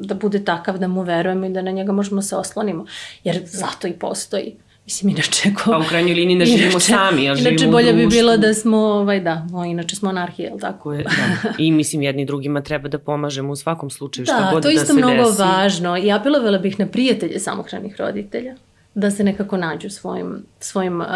[0.02, 2.87] da bude takav da mu verujemo i da na njega možemo se oslonimo,
[3.24, 4.56] jer zato i postoji
[4.88, 5.70] Mislim, inače ko...
[5.70, 8.55] Pa u krajnjoj liniji ne živimo inače, sami, ja živimo Inače bolje bi bilo da
[8.55, 10.92] smo, ovaj, da, o, inače smo anarhije, jel tako?
[10.92, 11.11] Je, da.
[11.59, 14.74] I mislim, jedni drugima treba da pomažemo u svakom slučaju, šta da, god da se
[14.74, 14.87] desi.
[14.87, 15.96] Da, to isto mnogo važno.
[15.96, 18.55] I apelovala bih na prijatelje samohranih roditelja,
[18.94, 21.07] da se nekako nađu svojim, svojim uh,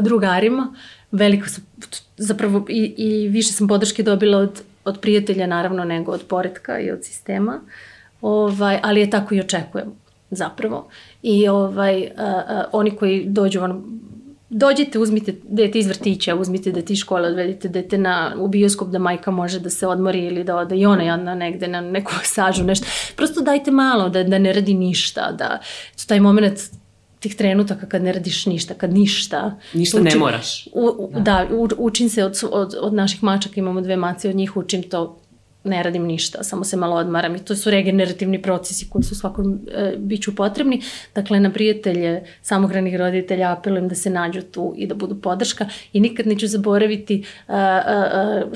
[0.00, 0.74] drugarima.
[1.10, 1.64] Veliko sam,
[2.16, 6.90] zapravo i, i više sam podrške dobila od, od prijatelja, naravno, nego od poredka i
[6.90, 7.60] od sistema.
[8.20, 10.88] Ovaj, ali je tako i očekujemo zapravo.
[11.22, 13.82] I ovaj, a, a, oni koji dođu, ono,
[14.50, 18.98] dođite, uzmite dete iz vrtića, uzmite dete iz škole, odvedite dete na, u bioskop da
[18.98, 22.64] majka može da se odmori ili da ode i ona jedna negde na neku sažu,
[22.64, 22.86] nešto.
[23.16, 25.60] Prosto dajte malo, da, da ne radi ništa, da
[26.06, 26.60] taj moment
[27.20, 29.58] tih trenutaka kad ne radiš ništa, kad ništa.
[29.74, 30.66] Ništa učim, ne moraš.
[30.72, 34.28] U, u, da, da u, učim se od, od, od naših mačaka, imamo dve mace,
[34.28, 35.18] od njih učim to
[35.66, 39.60] ne radim ništa, samo se malo odmaram i to su regenerativni procesi koji su svakom
[39.74, 40.82] e, biću potrebni.
[41.14, 46.00] Dakle, na prijatelje samohranih roditelja apelujem da se nađu tu i da budu podrška i
[46.00, 48.52] nikad neću zaboraviti uh, uh,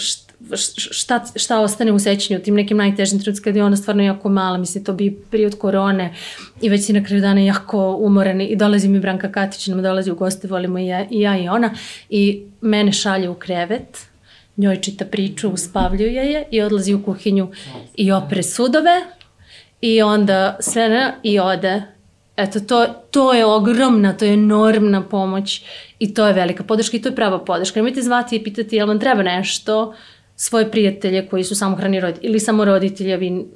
[0.90, 4.29] šta, šta ostane u sećanju u tim nekim najtežim trenutka kada je ona stvarno jako
[4.29, 6.14] mala, mislim to bi period korone
[6.61, 10.11] i već si na kraju dana jako umoreni i dolazi mi Branka Katić, nam dolazi
[10.11, 11.75] u goste, volimo i ja, i ja i ona
[12.09, 14.10] i mene šalje u krevet
[14.61, 17.49] njoj čita priču, uspavljuje je i odlazi u kuhinju
[17.94, 19.01] i opre sudove
[19.81, 21.83] i onda sve ne, i ode.
[22.37, 25.62] Eto, to, to je ogromna, to je enormna pomoć
[25.99, 27.79] i to je velika podrška i to je prava podrška.
[27.79, 29.94] Nemojte zvati i pitati jel vam treba nešto,
[30.37, 33.46] svoje prijatelje koji su samohrani roditelji ili samo roditeljevi,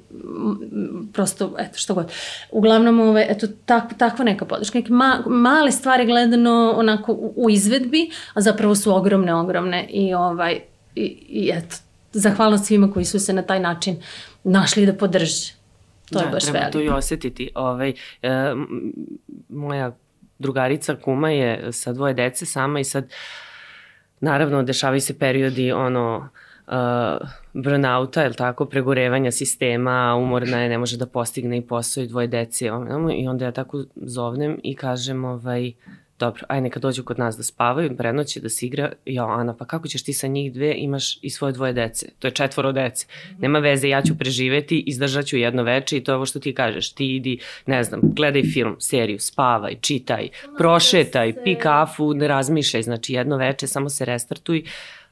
[1.12, 2.12] prosto, eto, što god.
[2.50, 4.78] Uglavnom, ove, eto, tak, takva neka podrška.
[4.78, 10.14] Neke ma, male stvari gledano onako u, u izvedbi, a zapravo su ogromne, ogromne i
[10.14, 10.60] ovaj,
[10.94, 11.76] i, i eto,
[12.12, 14.02] zahvalnost svima koji su se na taj način
[14.44, 15.52] našli da podrže.
[16.10, 16.72] To da, je baš treba veliko.
[16.72, 17.50] to i osetiti.
[17.54, 18.54] Ovaj, e,
[19.48, 19.96] moja
[20.38, 23.12] drugarica kuma je sa dvoje dece sama i sad
[24.20, 26.28] naravno dešavaju se periodi ono
[26.66, 32.06] uh, burnouta, je tako, pregorevanja sistema, umorna je, ne može da postigne i posao i
[32.06, 32.66] dvoje dece.
[33.16, 35.72] I onda ja tako zovnem i kažem ovaj,
[36.24, 39.64] dobro, aj neka dođu kod nas da spavaju, prenoće, da se igra, jo, Ana, pa
[39.64, 43.06] kako ćeš ti sa njih dve, imaš i svoje dvoje dece, to je četvoro dece,
[43.38, 46.54] nema veze, ja ću preživeti, izdržat ću jedno veče i to je ovo što ti
[46.54, 52.82] kažeš, ti idi, ne znam, gledaj film, seriju, spavaj, čitaj, prošetaj, pi kafu, ne razmišljaj,
[52.82, 54.64] znači jedno veče, samo se restartuj,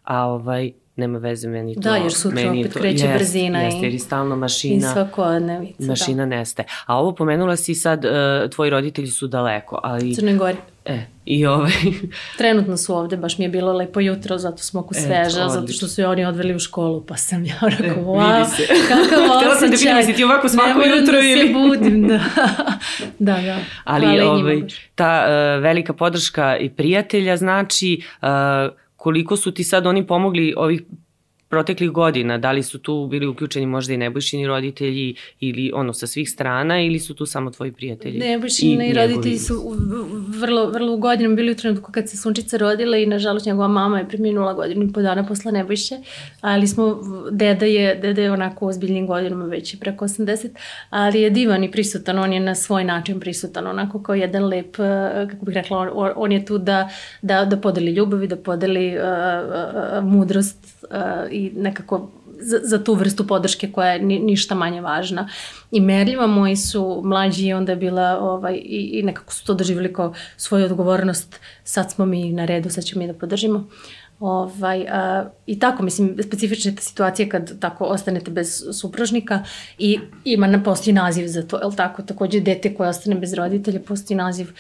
[0.05, 1.81] a ovaj, nema veze meni to.
[1.81, 4.39] Da, jer sutra meni opet to, kreće jest, brzina jest, i- jer je stalno I
[4.39, 6.67] mašina, svakodnevica, mašina nestaje.
[6.87, 8.11] A ovo pomenula si sad, uh,
[8.51, 10.09] tvoji roditelji su daleko, ali...
[10.09, 10.15] da.
[10.15, 10.57] Crnoj Gori.
[10.85, 11.71] E, i ovaj...
[12.39, 15.59] Trenutno su ovde, baš mi je bilo lepo jutro, zato smo oko Eto, sveža, zato
[15.59, 15.77] odlično.
[15.77, 18.67] što su je oni odveli u školu, pa sam ja rekao, E, wow, vidi se.
[18.89, 18.99] kakav
[19.39, 19.79] Htela sam da osjećaj.
[19.79, 22.21] pitam, jesi ti ovako svako Ne moram jutro da ili- se budim, da.
[23.21, 23.59] da, da.
[23.85, 24.63] Ali i ovaj,
[24.95, 25.25] ta
[25.57, 28.29] uh, velika podrška i prijatelja znači uh,
[29.03, 30.83] koliko su ti sad oni pomogli ovih
[31.53, 36.07] proteklih godina, da li su tu bili uključeni možda i nebojšini roditelji ili ono sa
[36.07, 38.19] svih strana ili su tu samo tvoji prijatelji?
[38.19, 39.75] Nebojšina i, roditelji su u-
[40.41, 41.01] vrlo, vrlo u
[41.37, 44.93] bili u trenutku kad se Sunčica rodila i nažalost njegova mama je preminula godinu i
[44.93, 45.99] po dana posle Nebojše,
[46.41, 50.49] ali smo, deda je, deda je onako ozbiljnim godinama već i preko 80,
[50.91, 54.79] ali je divan i prisutan, on je na svoj način prisutan, onako kao jedan lep,
[54.79, 56.89] eh, kako bih rekla, on, on je tu da,
[57.23, 60.99] da, da podeli ljubav i da podeli uh, uh, mudrost uh,
[61.31, 65.29] i nekako za, za tu vrstu podrške koja je ni, ništa manje važna
[65.71, 66.27] i merljiva.
[66.27, 70.15] Moji su mlađi i onda je bila ovaj, i, i nekako su to doživjeli kao
[70.37, 71.41] svoju odgovornost.
[71.65, 73.69] Sad smo mi na redu, sad ćemo mi da podržimo.
[74.21, 79.45] Ovaj, a, I tako, mislim, specifična je situacija kad tako ostanete bez supružnika
[79.79, 82.03] i ima postoji naziv za to, je li tako?
[82.03, 84.53] Takođe, dete koje ostane bez roditelja, postoji naziv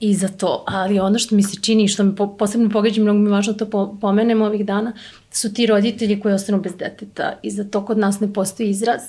[0.00, 3.30] i za to, ali ono što mi se čini što po, posebno pogađa, mnogo mi
[3.30, 4.92] važno da to po, pomenemo ovih dana,
[5.30, 7.38] su ti roditelji koji ostanu bez deteta.
[7.42, 9.00] I za to kod nas ne postoji izraz,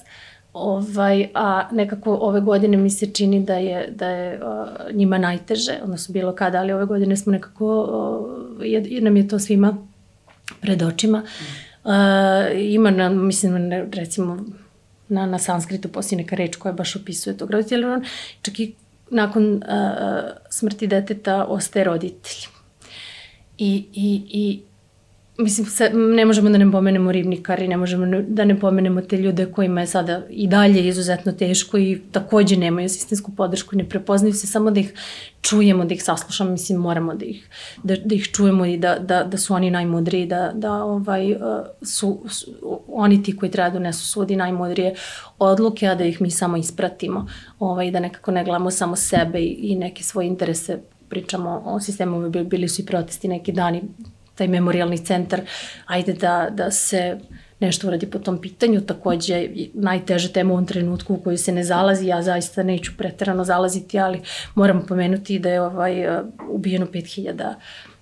[0.54, 5.80] ovaj, a nekako ove godine mi se čini da je, da je uh, njima najteže,
[5.84, 7.82] odnosno bilo kada, ali ove godine smo nekako,
[8.60, 9.78] uh, je, nam je to svima
[10.62, 11.24] pred očima.
[11.84, 11.92] Uh,
[12.56, 14.46] ima, na, mislim, recimo,
[15.10, 18.02] na, na sanskritu postoji neka reč koja baš opisuje tog roditelja,
[18.42, 18.74] čak i
[19.10, 22.48] nakon uh, smrti deteta ostaje roditelj.
[23.58, 24.64] I, i, i
[25.38, 29.46] mislim, se, ne možemo da ne pomenemo ribnikari, ne možemo da ne pomenemo te ljude
[29.46, 34.48] kojima je sada i dalje izuzetno teško i takođe nemaju sistemsku podršku, ne prepoznaju se,
[34.48, 34.94] samo da ih
[35.42, 37.50] čujemo, da ih saslušamo, mislim, moramo da ih,
[37.84, 41.40] da, da ih čujemo i da, da, da su oni najmudriji, da, da ovaj, uh,
[41.82, 44.96] su, su oni ti koji treba da donesu sudi najmudrije
[45.40, 47.28] odluke, a da ih mi samo ispratimo,
[47.60, 52.30] ovaj, da nekako ne gledamo samo sebe i, i neke svoje interese pričamo o sistemu,
[52.30, 53.82] bili su i protesti neki dani,
[54.38, 55.42] taj memorialni centar,
[55.86, 57.18] ajde da, da se
[57.60, 61.64] nešto uradi po tom pitanju, takođe najteža tema u ovom trenutku u kojoj se ne
[61.64, 64.22] zalazi, ja zaista neću preterano zalaziti, ali
[64.56, 66.06] moram pomenuti da je ovaj,
[66.50, 67.54] ubijeno 5000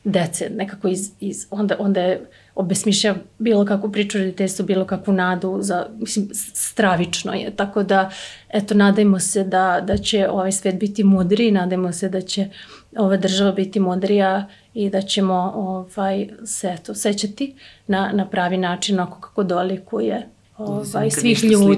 [0.06, 5.58] dece, nekako iz, iz, onda, onda je obesmišlja bilo kakvu priču roditeljstva, bilo kakvu nadu,
[5.62, 8.12] za, mislim, stravično je, tako da,
[8.50, 12.50] eto, nadajmo se da, da će ovaj svet biti mudri, nadajmo se da će
[12.98, 17.56] ova država biti mudrija i da ćemo ovaj, se eto, sećati
[17.88, 21.78] na, na pravi način, ako kako dolikuje ovaj, svih ljudi.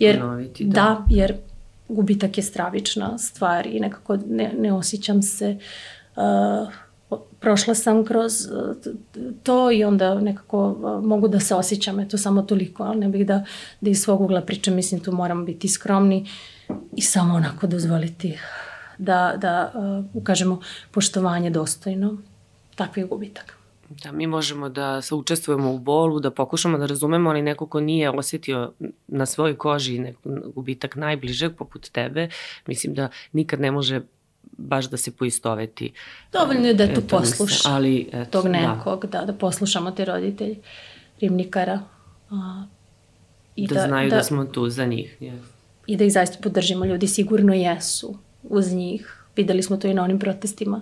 [0.00, 0.72] jer, ponoviti, da.
[0.74, 1.34] da, jer
[1.88, 5.56] gubitak je stravična stvar i nekako ne, ne osjećam se
[6.16, 6.68] uh,
[7.40, 8.32] prošla sam kroz
[9.42, 13.44] to i onda nekako mogu da se osjećam, eto samo toliko, ali ne bih da,
[13.80, 16.26] da iz svog ugla pričam, mislim tu moramo biti skromni
[16.96, 18.67] i samo onako dozvoliti da,
[18.98, 22.16] da uh, ukažemo poštovanje dostojno
[22.74, 23.54] takvih gubitaka.
[23.88, 27.80] Da, mi možemo da se učestvujemo u bolu, da pokušamo da razumemo, ali neko ko
[27.80, 28.72] nije osetio
[29.06, 30.20] na svojoj koži neko
[30.54, 32.28] gubitak najbližeg poput tebe,
[32.66, 34.00] mislim da nikad ne može
[34.52, 35.92] baš da se poistoveti.
[36.32, 39.18] Dovoljno je da tu posluša ali, eto, tog nekog, da.
[39.18, 40.58] da, da poslušamo te roditelji
[41.20, 41.80] ribnikara.
[42.30, 42.64] A,
[43.56, 45.16] i da, da znaju da, da smo tu za njih.
[45.20, 45.38] Yes.
[45.86, 46.84] I da ih zaista podržimo.
[46.84, 49.24] Ljudi sigurno jesu uz njih.
[49.36, 50.80] Videli smo to i na onim protestima.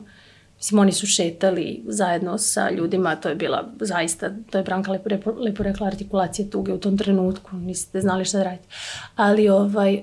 [0.56, 5.08] Mislim, oni su šetali zajedno sa ljudima, to je bila zaista, to je Branka lepo,
[5.10, 8.68] lepo, lepo rekla, artikulacija tuge u tom trenutku, niste znali šta da radite.
[9.16, 10.02] Ali ovaj,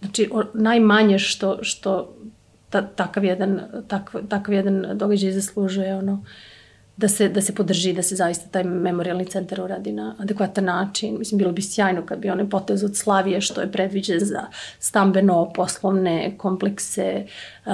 [0.00, 2.14] Znači, o, najmanje što, što
[2.70, 6.24] ta, takav, jedan, takav, takav jedan događaj zaslužuje ono,
[6.98, 11.18] da se, da se podrži, da se zaista taj memorialni centar uradi na adekvatan način.
[11.18, 14.46] Mislim, bilo bi sjajno kad bi onaj potez od Slavije, što je predviđen za
[14.78, 17.26] stambeno, poslovne komplekse,
[17.66, 17.72] uh,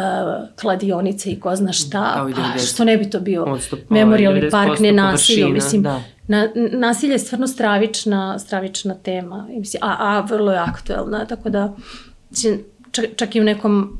[0.60, 4.92] kladionice i ko zna šta, pa što ne bi to bio Odstup, memorialni park, ne
[4.92, 5.48] nasilje.
[5.48, 6.02] Mislim, da.
[6.28, 11.72] Na, nasilje je stvarno stravična, stravična tema, mislim, a, a vrlo je aktuelna, tako da
[12.92, 13.98] čak, čak i u nekom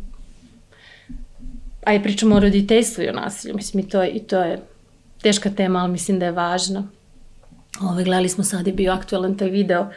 [1.85, 4.74] a je pričamo o roditeljstvu i o nasilju, mislim i to je, i to je
[5.25, 6.85] teška tema, ali mislim da je važna.
[7.83, 9.89] Ove, gledali smo sad je bio aktualan taj video uh,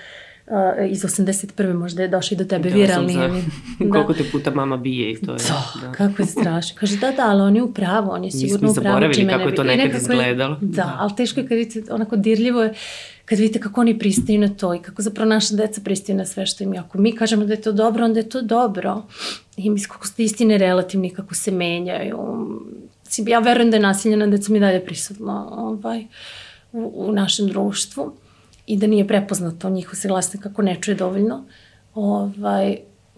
[0.90, 1.74] iz 81.
[1.76, 3.14] možda je došao i do tebe Da, viralni.
[3.14, 3.44] za- je.
[3.92, 5.38] Koliko te puta mama bije i to je.
[5.40, 5.92] To, da.
[5.94, 6.78] kako je strašno.
[6.80, 8.86] Kaže, da, da, ali on je u pravu, on je smo sigurno u pravu.
[8.86, 10.58] zaboravili čime kako ne je to i nekad nekako izgledalo.
[10.62, 10.96] Da, Da.
[11.00, 12.74] ali teško je kad vidite, onako dirljivo je,
[13.26, 16.46] kad vidite kako oni pristaju na to i kako zapravo naša deca pristaju na sve
[16.46, 16.80] što im je.
[16.80, 19.04] Ako mi kažemo da je to dobro, onda je to dobro.
[19.58, 22.18] I mislim kako ste istine relativni, kako se menjaju.
[23.28, 26.06] Ja verujem da je nasilje nad decom i dalje prisutno ovaj,
[26.72, 28.14] u, u našem društvu
[28.68, 31.44] i da nije prepoznato se glasne kako ne čuje dovoljno.
[31.96, 32.78] Ovaj,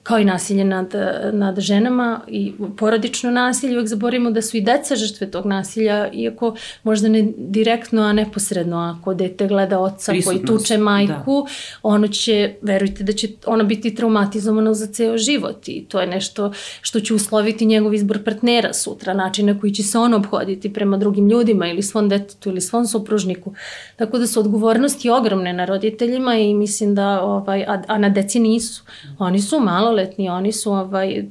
[0.09, 0.93] kao i nasilje nad,
[1.33, 6.55] nad ženama i porodično nasilje, uvek zaboravimo da su i deca žrtve tog nasilja, iako
[6.83, 11.51] možda ne direktno, a neposredno, ako dete gleda oca koji tuče majku, da.
[11.83, 16.51] ono će, verujte da će ona biti traumatizovana za ceo život i to je nešto
[16.81, 20.97] što će usloviti njegov izbor partnera sutra, način na koji će se on obhoditi prema
[20.97, 23.53] drugim ljudima ili svom detetu ili svom supružniku.
[23.95, 28.39] Tako da su odgovornosti ogromne na roditeljima i mislim da, ovaj, a, a na deci
[28.39, 28.83] nisu.
[29.19, 29.59] Oni su
[29.99, 31.25] maloletni, oni su, ovaj,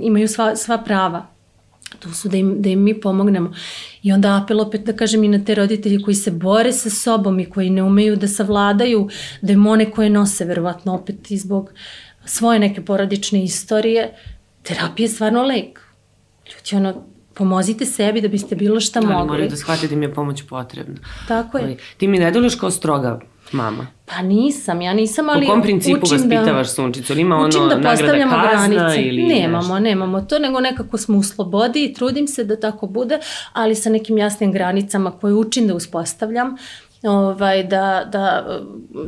[0.00, 1.26] imaju sva, sva prava.
[1.98, 3.52] Tu su da im, da im mi pomognemo.
[4.02, 7.40] I onda apel opet da kažem i na te roditelji koji se bore sa sobom
[7.40, 9.08] i koji ne umeju da savladaju
[9.42, 11.70] demone koje nose, verovatno opet i zbog
[12.24, 14.14] svoje neke porodične istorije.
[14.62, 15.80] Terapija je stvarno lek.
[16.46, 19.26] Ljudi, ono, pomozite sebi da biste bilo šta Ali mogli.
[19.26, 20.96] moraju da shvate da im je pomoć potrebna.
[21.28, 21.64] Tako je.
[21.64, 23.20] Ali, Ti mi ne doliš kao stroga
[23.52, 23.86] mama.
[24.04, 27.12] Pa nisam, ja nisam, ali Po kom principu učim vaspitavaš sunčicu?
[27.12, 29.02] Ili ima ono da nagrada kazna granice.
[29.02, 29.78] ili nemamo, nešto?
[29.78, 33.18] nemamo to, nego nekako smo u slobodi i trudim se da tako bude,
[33.52, 36.56] ali sa nekim jasnim granicama koje učim da uspostavljam
[37.02, 38.46] ovaj, da, da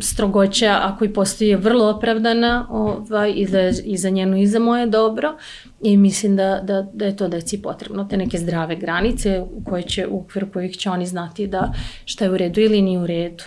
[0.00, 4.58] strogoća ako i postoji je vrlo opravdana ovaj, i, za, i za njeno i za
[4.58, 5.36] moje dobro
[5.82, 9.82] i mislim da, da, da je to deci potrebno, te neke zdrave granice u, koje
[9.82, 11.72] će, u okviru kojih će oni znati da
[12.04, 13.44] šta je u redu ili nije u redu.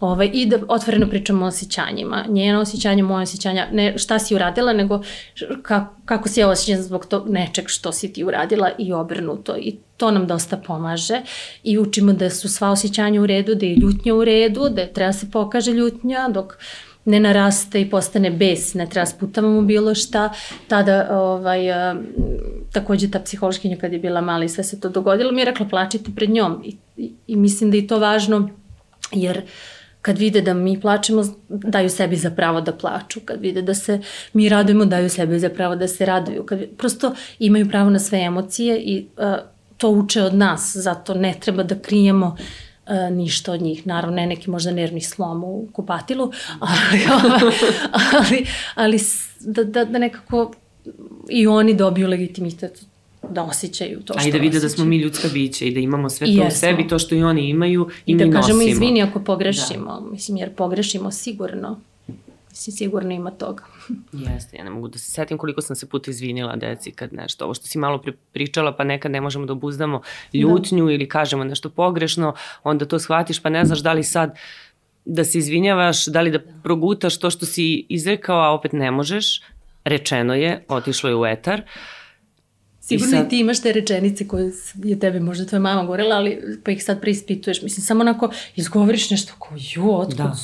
[0.00, 2.24] Ovaj, I da otvoreno pričamo o osjećanjima.
[2.28, 5.02] Njeno osjećanje, moje osjećanja, ne šta si uradila, nego
[5.62, 9.56] kako, kako si ja osjećam zbog to nečeg što si ti uradila i obrnuto.
[9.56, 11.20] I to nam dosta pomaže
[11.62, 14.92] i učimo da su sva osjećanja u redu, da je ljutnja u redu, da je,
[14.92, 16.58] treba se pokaže ljutnja, dok
[17.04, 20.32] ne naraste i postane bes, ne treba sputavamo bilo šta,
[20.68, 21.60] tada ovaj,
[22.72, 25.66] takođe ta psihološkinja kad je bila mala i sve se to dogodilo, mi je rekla
[25.66, 28.48] plačite pred njom i, i, i mislim da je to važno
[29.12, 29.42] jer
[30.02, 33.20] kad vide da mi plačemo, daju sebi za pravo da plaču.
[33.24, 34.00] Kad vide da se
[34.32, 36.46] mi radujemo, daju sebi za pravo da se raduju.
[36.46, 39.34] Kad, prosto imaju pravo na sve emocije i uh,
[39.76, 42.36] to uče od nas, zato ne treba da krijemo
[42.86, 43.86] uh, ništa od njih.
[43.86, 47.00] Naravno, ne neki možda nervni slom u kupatilu, ali,
[48.12, 48.98] ali, ali
[49.40, 50.52] da, da, da nekako
[51.28, 52.87] i oni dobiju legitimitet
[53.22, 54.70] da osjećaju to što A i da vide da osjećaju.
[54.70, 56.58] smo mi ljudska bića i da imamo sve I to u jesmo.
[56.58, 58.62] sebi, to što i oni imaju i, I mi da kažemo nosimo.
[58.62, 60.10] izvini ako pogrešimo, da.
[60.10, 61.80] mislim jer pogrešimo sigurno.
[62.50, 63.64] Mislim sigurno ima toga.
[64.26, 67.44] Jeste, ja ne mogu da se setim koliko sam se puta izvinila deci kad nešto,
[67.44, 70.00] ovo što si malo pri- pričala, pa nekad ne možemo da obuzdamo
[70.34, 70.92] ljutnju da.
[70.92, 74.36] ili kažemo nešto pogrešno, onda to shvatiš pa ne znaš da li sad
[75.04, 79.40] da se izvinjavaš, da li da progutaš to što si izrekao, a opet ne možeš,
[79.84, 81.62] rečeno je, otišlo je u etar.
[82.88, 84.52] Sigurno I i, sad- ti imaš te rečenice koje
[84.84, 87.62] je tebe možda tvoja mama govorila, ali pa ih sad preispituješ.
[87.62, 90.34] Mislim, samo onako izgovoriš nešto kao, ju, otkud Da.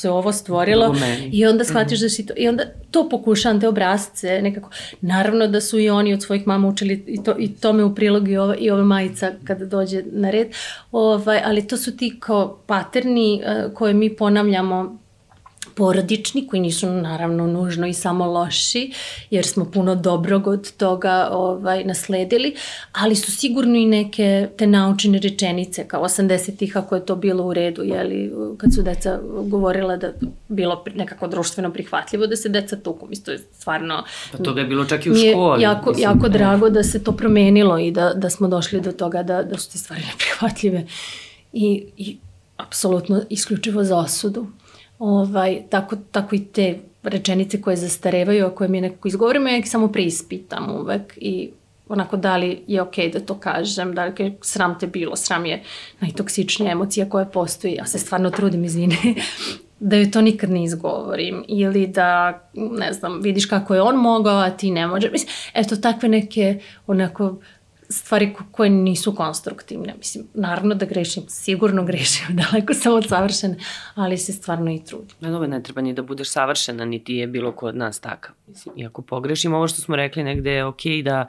[0.00, 0.96] se ovo stvorilo
[1.32, 2.04] i onda shvatiš mm -hmm.
[2.04, 6.14] da si to, i onda to pokušavam te obrazce nekako, naravno da su i oni
[6.14, 9.32] od svojih mama učili i, to, i tome u prilog i ova, i ova majica
[9.44, 10.48] kada dođe na red,
[10.92, 14.99] ovaj, ali to su ti kao paterni uh, koje mi ponavljamo
[15.74, 18.92] porodični, koji nisu naravno nužno i samo loši,
[19.30, 22.54] jer smo puno dobrog od toga ovaj, nasledili,
[22.92, 27.54] ali su sigurno i neke te naučene rečenice, kao 80-ih, ako je to bilo u
[27.54, 30.12] redu, jeli, kad su deca govorila da
[30.48, 33.06] bilo nekako društveno prihvatljivo da se deca tuku.
[33.06, 34.04] Mislim, to je stvarno...
[34.32, 35.62] Pa toga je bilo čak i u školi.
[35.62, 39.22] Jako, mislim, jako drago da se to promenilo i da, da smo došli do toga
[39.22, 40.86] da, da su te stvari neprihvatljive
[41.52, 42.16] i, i
[42.56, 44.46] apsolutno isključivo za osudu.
[45.00, 49.70] Ovaj, tako, tako i te rečenice koje zastarevaju, a koje mi nekako izgovorimo, ja ih
[49.70, 51.50] samo preispitam uvek i
[51.88, 55.16] onako da li je okej okay da to kažem, da li je sram te bilo,
[55.16, 55.62] sram je
[56.00, 58.96] najtoksičnija emocija koja postoji, ja se stvarno trudim, izvini,
[59.80, 64.38] da joj to nikad ne izgovorim ili da, ne znam, vidiš kako je on mogao,
[64.38, 65.10] a ti ne može.
[65.10, 67.36] Mislim, eto, takve neke onako
[67.90, 69.94] stvari ko- koje nisu konstruktivne.
[69.98, 73.56] Mislim, naravno da grešim, sigurno grešim, daleko sam od savršene,
[73.94, 75.16] ali se stvarno i trudim.
[75.20, 78.34] Ne, dobro, ne treba ni da budeš savršena, niti je bilo ko od nas takav.
[78.46, 81.28] Mislim, iako pogrešimo, ovo što smo rekli negde je okej da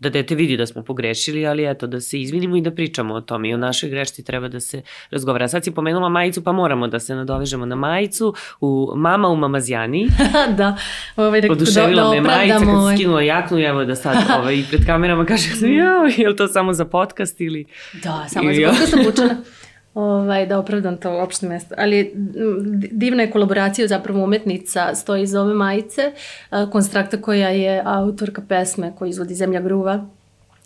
[0.00, 3.20] da dete vidi da smo pogrešili, ali eto, da se izvinimo i da pričamo o
[3.20, 5.48] tome i o našoj grešci treba da se razgovara.
[5.48, 10.08] Sad si pomenula majicu, pa moramo da se nadovežemo na majicu, u Mama u Mamazijani.
[10.58, 10.76] da,
[11.16, 12.96] ovaj, da, Oduševila da, me majica kad ovaj.
[12.96, 16.72] skinula jaknu i evo da sad ovaj, pred kamerama kaže jao, je li to samo
[16.72, 17.64] za podcast ili...
[18.02, 19.42] Da, samo I- je zbog sam učena.
[19.94, 21.74] Ovaj, da opravdam to uopšte mesto.
[21.78, 22.12] Ali
[22.92, 26.12] divna je kolaboracija zapravo umetnica stoji iza ove majice.
[26.72, 30.06] Konstrakta koja je autorka pesme koju izvodi Zemlja gruva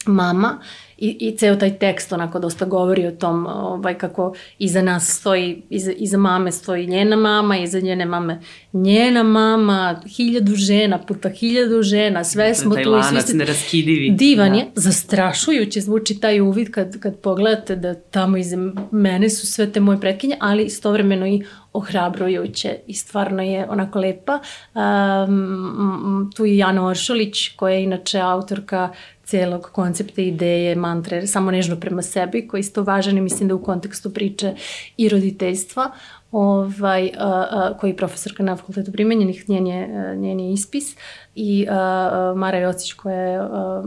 [0.06, 0.58] mama
[0.98, 4.24] i, i ceo taj tekst onako dosta govori o tom ovaj, kako
[4.58, 8.40] iza nas stoji, iza, iza mame stoji njena mama, iza njene mame
[8.72, 13.36] njena mama, hiljadu žena puta hiljadu žena, sve smo taj tu i svi lanac ste-
[13.36, 14.10] neraskidivi.
[14.10, 14.56] Divan Da.
[14.58, 18.56] je, zastrašujuće zvuči taj uvid kad, kad pogledate da tamo iza
[18.90, 21.42] mene su sve te moje pretkinje, ali istovremeno i
[21.72, 24.38] ohrabrujuće i stvarno je onako lepa.
[24.74, 28.88] Um, tu je Jana Oršolić koja je inače autorka
[29.24, 33.54] celog koncepta ideje, mantre, samo nežno prema sebi, koji je isto važan i mislim da
[33.54, 34.54] u kontekstu priče
[34.96, 35.90] i roditeljstva,
[36.34, 40.96] ovaj, a, a, koji je profesorka na fakultetu primenjenih, njen je, njen je ispis
[41.34, 43.82] i a, Mara Jocić koja je a,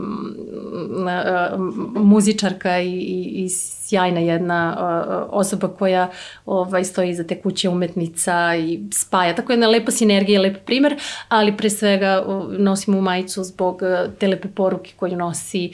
[1.06, 1.56] a,
[1.94, 6.10] muzičarka i, i, i sjajna jedna a, osoba koja
[6.46, 9.34] ovaj, stoji iza te kuće umetnica i spaja.
[9.34, 10.96] Tako jedna lepa sinergija, lep primer,
[11.28, 13.82] ali pre svega o, nosimo u majicu zbog
[14.18, 15.72] te lepe poruke koju nosi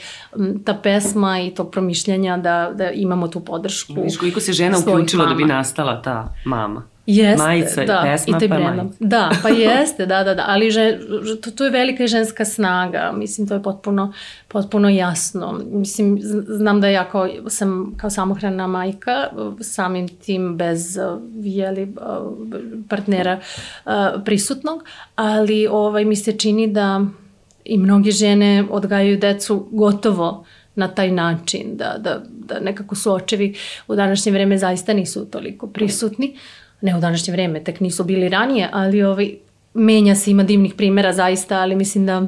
[0.65, 4.03] ta pesma i tog promišljanja da, da imamo tu podršku.
[4.03, 6.35] Viš koliko se žena uključila da bi nastala ta
[6.69, 6.95] mama.
[7.07, 8.93] Jeste, Majica, da, pesma, i taj pa brendom.
[9.01, 10.99] Da, pa jeste, da, da, da, ali že,
[11.43, 14.13] to, to je velika ženska snaga, mislim, to je potpuno,
[14.49, 15.61] potpuno jasno.
[15.73, 19.29] Mislim, znam da ja kao, sam kao samohrana majka,
[19.61, 21.93] samim tim bez, uh, jeli, uh,
[22.89, 23.41] partnera
[23.85, 23.93] uh,
[24.25, 24.85] prisutnog,
[25.17, 27.05] ali ovaj, mi se čini da
[27.65, 30.45] i mnoge žene odgajaju decu gotovo
[30.75, 33.55] na taj način, da, da, da nekako su očevi
[33.89, 36.37] u današnje vreme zaista nisu toliko prisutni,
[36.81, 39.35] ne u današnje vreme, tek nisu bili ranije, ali ovaj,
[39.75, 42.27] menja se, ima divnih primjera zaista, ali mislim da a,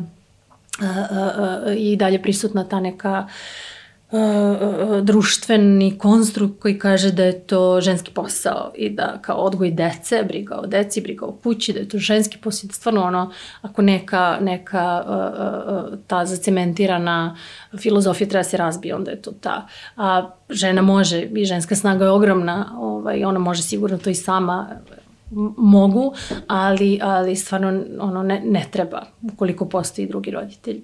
[0.80, 1.32] a,
[1.66, 3.26] a, i dalje prisutna ta neka a,
[5.02, 10.57] društveni konstrukt koji kaže da je to ženski posao i da kao odgoj dece, briga
[10.57, 13.32] o deci, briga o kući, da je to ženski posao, da stvarno ono,
[13.62, 17.36] ako neka, neka a, ta zacementirana
[17.78, 19.66] filozofija treba da se razbije, onda je to ta.
[19.96, 24.68] A žena može, i ženska snaga je ogromna, ovaj, ona može sigurno to i sama
[25.56, 26.14] mogu,
[26.46, 30.82] ali, ali stvarno ono ne, ne treba ukoliko postoji drugi roditelj.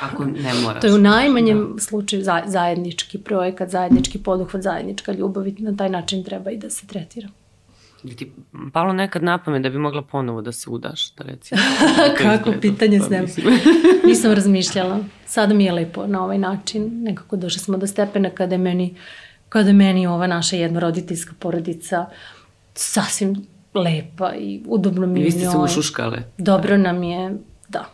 [0.00, 0.80] Ako ne moraš.
[0.80, 5.88] To je u najmanjem slučaju za, zajednički projekat, zajednički poduhvat, zajednička ljubav i na taj
[5.88, 7.28] način treba i da se tretira.
[8.02, 8.32] Bi ti
[8.72, 11.60] palo nekad na pamet da bi mogla ponovo da se udaš, da recimo.
[12.22, 13.46] Kako pitanje s Pa mislim.
[14.08, 14.98] Nisam razmišljala.
[15.26, 17.02] Sada mi je lepo na ovaj način.
[17.02, 18.94] Nekako došli smo do stepena kada je meni,
[19.48, 22.06] kada je meni ova naša jednoroditeljska porodica
[22.74, 26.22] sasvim lepa i udobno mi I je vi ste se ušuškale.
[26.38, 27.36] Dobro nam je,
[27.68, 27.84] da.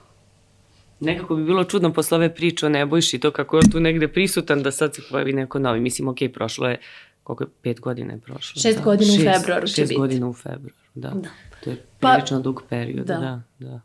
[1.01, 4.63] Nekako bi bilo čudno posle ove priče o Nebojši, to kako je tu negde prisutan,
[4.63, 5.81] da sad se pojavi neko novi.
[5.81, 6.79] Mislim, ok, prošlo je,
[7.23, 8.61] koliko je, pet godina je prošlo.
[8.63, 9.99] Šest godina u februaru će Šest biti.
[9.99, 11.09] godina u februaru, da.
[11.11, 11.29] Da.
[11.65, 13.15] To je Pa- prilično dug period, Da.
[13.17, 13.43] da.
[13.61, 13.81] da,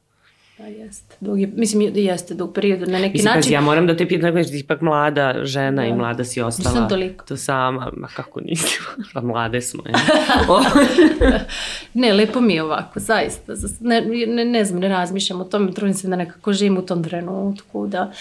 [0.57, 0.63] da.
[0.63, 1.15] Da, jeste.
[1.19, 3.53] Dug je, mislim, jeste dug period na neki Mislim, način.
[3.53, 5.87] ja moram da te pitam, znači, ti ipak mlada žena Da.
[5.87, 6.69] i mlada si ostala.
[6.69, 7.25] Nisam toliko.
[7.25, 8.79] To sama, ma kako nisi,
[9.13, 9.83] pa mlade smo.
[9.85, 9.93] Je.
[11.93, 13.53] Ne, lepo mi je ovako, zaista.
[13.79, 17.03] Ne, ne, ne znam, ne razmišljam o tome, trudim se da nekako živim u tom
[17.03, 18.11] trenutku, da,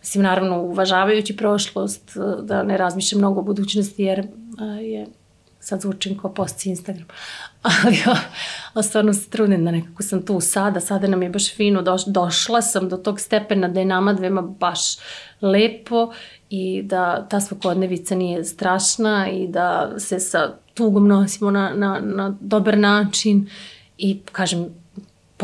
[0.00, 2.10] mislim, naravno, uvažavajući prošlost,
[2.42, 4.26] da ne razmišljam mnogo o budućnosti, jer
[4.82, 5.06] je,
[5.64, 7.06] sad zvučim kao post Instagram,
[7.62, 7.98] ali,
[8.74, 12.04] a, stvarno se trudim da nekako sam tu sada, sada nam je baš fino, doš,
[12.06, 14.80] došla sam do tog stepena da je nama dvema baš
[15.40, 16.12] lepo
[16.50, 22.36] i da ta svakodnevica nije strašna i da se sa tugom nosimo na, na, na
[22.40, 23.48] dobar način
[23.98, 24.83] i kažem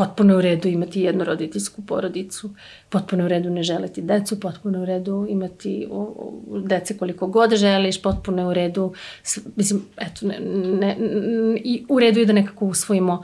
[0.01, 2.49] potpuno u redu imati jednu roditeljsku porodicu,
[2.89, 7.55] potpuno u redu ne želeti decu, potpuno u redu imati o, o, dece koliko god
[7.55, 8.93] želiš, potpuno u redu,
[9.23, 10.39] s- mislim, eto, ne,
[10.75, 13.23] ne, n- i u redu je da nekako usvojimo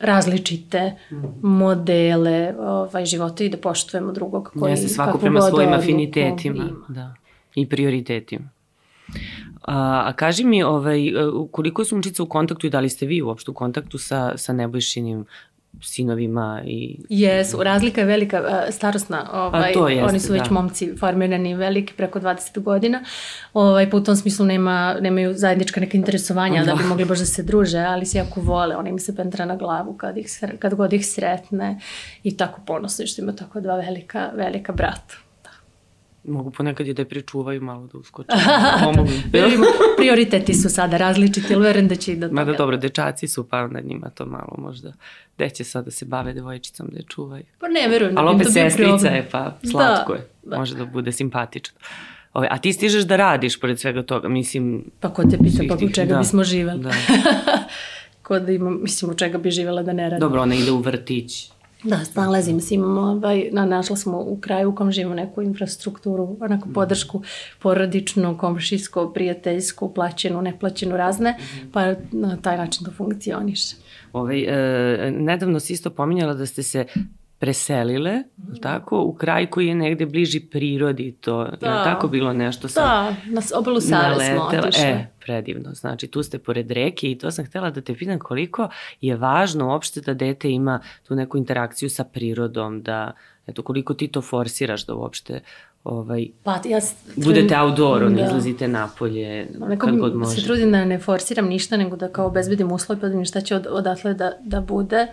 [0.00, 0.92] različite
[1.42, 6.56] modele ovaj, života i da poštujemo drugog koji Jeste, svako prema svojim afinitetima.
[6.56, 6.76] ima.
[6.88, 7.14] Da.
[7.54, 8.48] I prioritetima.
[9.62, 10.98] A, a kaži mi, ovaj,
[11.50, 14.52] koliko je sunčica u kontaktu i da li ste vi uopšte u kontaktu sa, sa
[14.52, 15.24] Nebojšinim
[15.80, 20.54] sinovima i Jesu, razlika je velika, a, starosna, ovaj, to jeste, oni su već da.
[20.54, 23.04] momci formirani veliki preko 20 godina,
[23.54, 26.70] ovaj, pa u tom smislu nema, nemaju zajednička neka interesovanja da.
[26.70, 26.74] Da.
[26.74, 29.56] bi mogli baš da se druže, ali se jako vole, on im se pentra na
[29.56, 30.26] glavu kad, ih,
[30.58, 31.80] kad god ih sretne
[32.22, 35.31] i tako ponosni što ima tako dva velika, velika brata.
[36.24, 36.32] Da.
[36.32, 38.28] Mogu ponekad i da je pričuvaju malo da uskoče.
[38.84, 39.10] Pomogu.
[39.96, 42.34] Prioriteti su sada različiti, ali verujem da će i do toga.
[42.34, 44.92] Mada dobro, dečaci su, pa onda njima to malo možda.
[45.36, 47.44] Gde će sad da se bave devojčicom da je čuvaju?
[47.60, 48.18] Pa ne, verujem.
[48.18, 50.28] Ali opet sestrica je, pa slatko da, je.
[50.42, 50.58] Da.
[50.58, 51.78] Može da bude simpatično.
[52.32, 54.84] Ove, a ti stižeš da radiš pored svega toga, mislim...
[55.00, 56.82] Pa ko te pita, pa u čega da, bismo živeli?
[56.82, 56.90] Da.
[58.22, 60.20] ko da ima, mislim, u čega bi živela da ne radi.
[60.20, 61.50] Dobro, ona ide u vrtić.
[61.84, 66.36] Da, snalazim se, imamo, ovaj, na, našla smo u kraju u kom živimo neku infrastrukturu,
[66.40, 66.74] onako mhm.
[66.74, 67.22] podršku
[67.58, 71.70] porodičnu, komšijsku, prijateljsku, plaćenu, neplaćenu, razne, mhm.
[71.72, 73.76] pa na taj način to funkcioniše.
[74.12, 76.86] Ovaj, e, nedavno si isto pominjala da ste se
[77.42, 78.54] preselile, mm.
[78.60, 81.66] tako, u kraj koji je negde bliži prirodi, to da.
[81.66, 84.84] je tako bilo nešto sam Da, na obalu Save smo otišli.
[84.84, 88.68] E, predivno, znači tu ste pored reke i to sam htela da te pitam koliko
[89.00, 93.12] je važno uopšte da dete ima tu neku interakciju sa prirodom, da,
[93.46, 95.40] eto, koliko ti to forsiraš da uopšte
[95.84, 98.24] ovaj, pa, ja trudim, budete outdoor, da.
[98.24, 100.40] izlazite napolje, Neko kad god može.
[100.40, 103.56] se trudim da ne forsiram ništa, nego da kao obezbedim uslov, pa da šta će
[103.56, 105.06] od, odatle da, da bude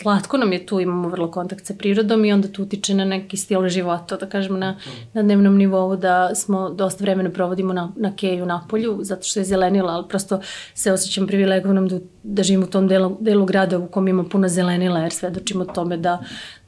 [0.00, 3.36] slatko nam je tu, imamo vrlo kontakt sa prirodom i onda to utiče na neki
[3.36, 4.76] stil života, da kažemo na,
[5.12, 9.40] na dnevnom nivou da smo dosta vremena provodimo na, na keju na polju, zato što
[9.40, 10.40] je zelenila, ali prosto
[10.74, 14.48] se osjećam privilegovanom da, da živim u tom delu, delu grada u kom ima puno
[14.48, 16.18] zelenila, jer svedočimo tome da,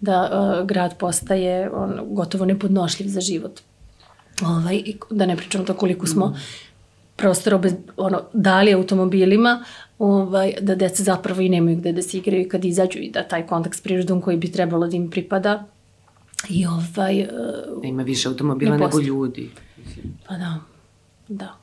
[0.01, 3.61] da uh, grad postaje on, gotovo nepodnošljiv za život.
[4.43, 6.37] Ovaj, da ne pričam to koliko smo mm
[7.17, 9.65] prostora bez, ono, dali automobilima,
[9.99, 13.47] ovaj, da deca zapravo i nemaju gde da se igraju kad izađu i da taj
[13.47, 15.65] kontakt s prirodom koji bi trebalo da im pripada
[16.49, 17.21] i ovaj...
[17.23, 19.51] Uh, da ima više automobila nego ljudi.
[20.29, 20.61] Pa da,
[21.29, 21.57] da.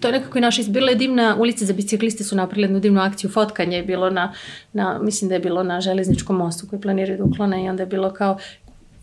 [0.00, 3.00] To je nekako i naša izbila je divna, ulice za bicikliste su napravili jednu divnu
[3.00, 4.32] akciju, fotkanje je bilo na,
[4.72, 7.86] na, mislim da je bilo na železničkom mostu koji planiraju da uklone i onda je
[7.86, 8.38] bilo kao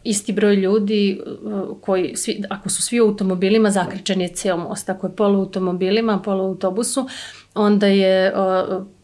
[0.04, 4.90] isti broj ljudi uh, koji, svi, ako su svi u automobilima, zakričan je ceo most.
[4.90, 7.08] Ako je polu automobilima, polu autobusu,
[7.58, 8.34] onda je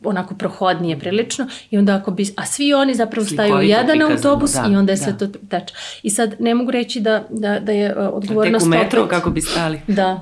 [0.03, 4.53] onako prohodnije prilično i onda ako bi, a svi oni zapravo staju u jedan autobus
[4.53, 5.17] da, i onda je sve da.
[5.17, 5.73] to teče.
[6.03, 8.65] I sad ne mogu reći da, da, da je uh, odgovornost...
[8.65, 9.81] Tek u metro opet, kako bi stali.
[9.93, 10.19] Da,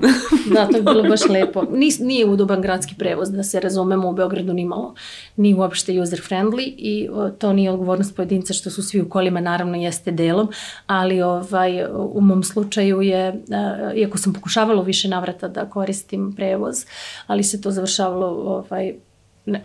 [0.54, 1.62] da, to je bilo baš lepo.
[1.70, 4.94] Nis, nije udoban gradski prevoz, da se razumemo u Beogradu ni malo,
[5.36, 7.08] ni uopšte user friendly i
[7.38, 10.48] to nije odgovornost pojedinca što su svi u kolima, naravno jeste delom,
[10.86, 16.84] ali ovaj, u mom slučaju je, uh, iako sam pokušavala više navrata da koristim prevoz,
[17.26, 18.94] ali se to završavalo ovaj,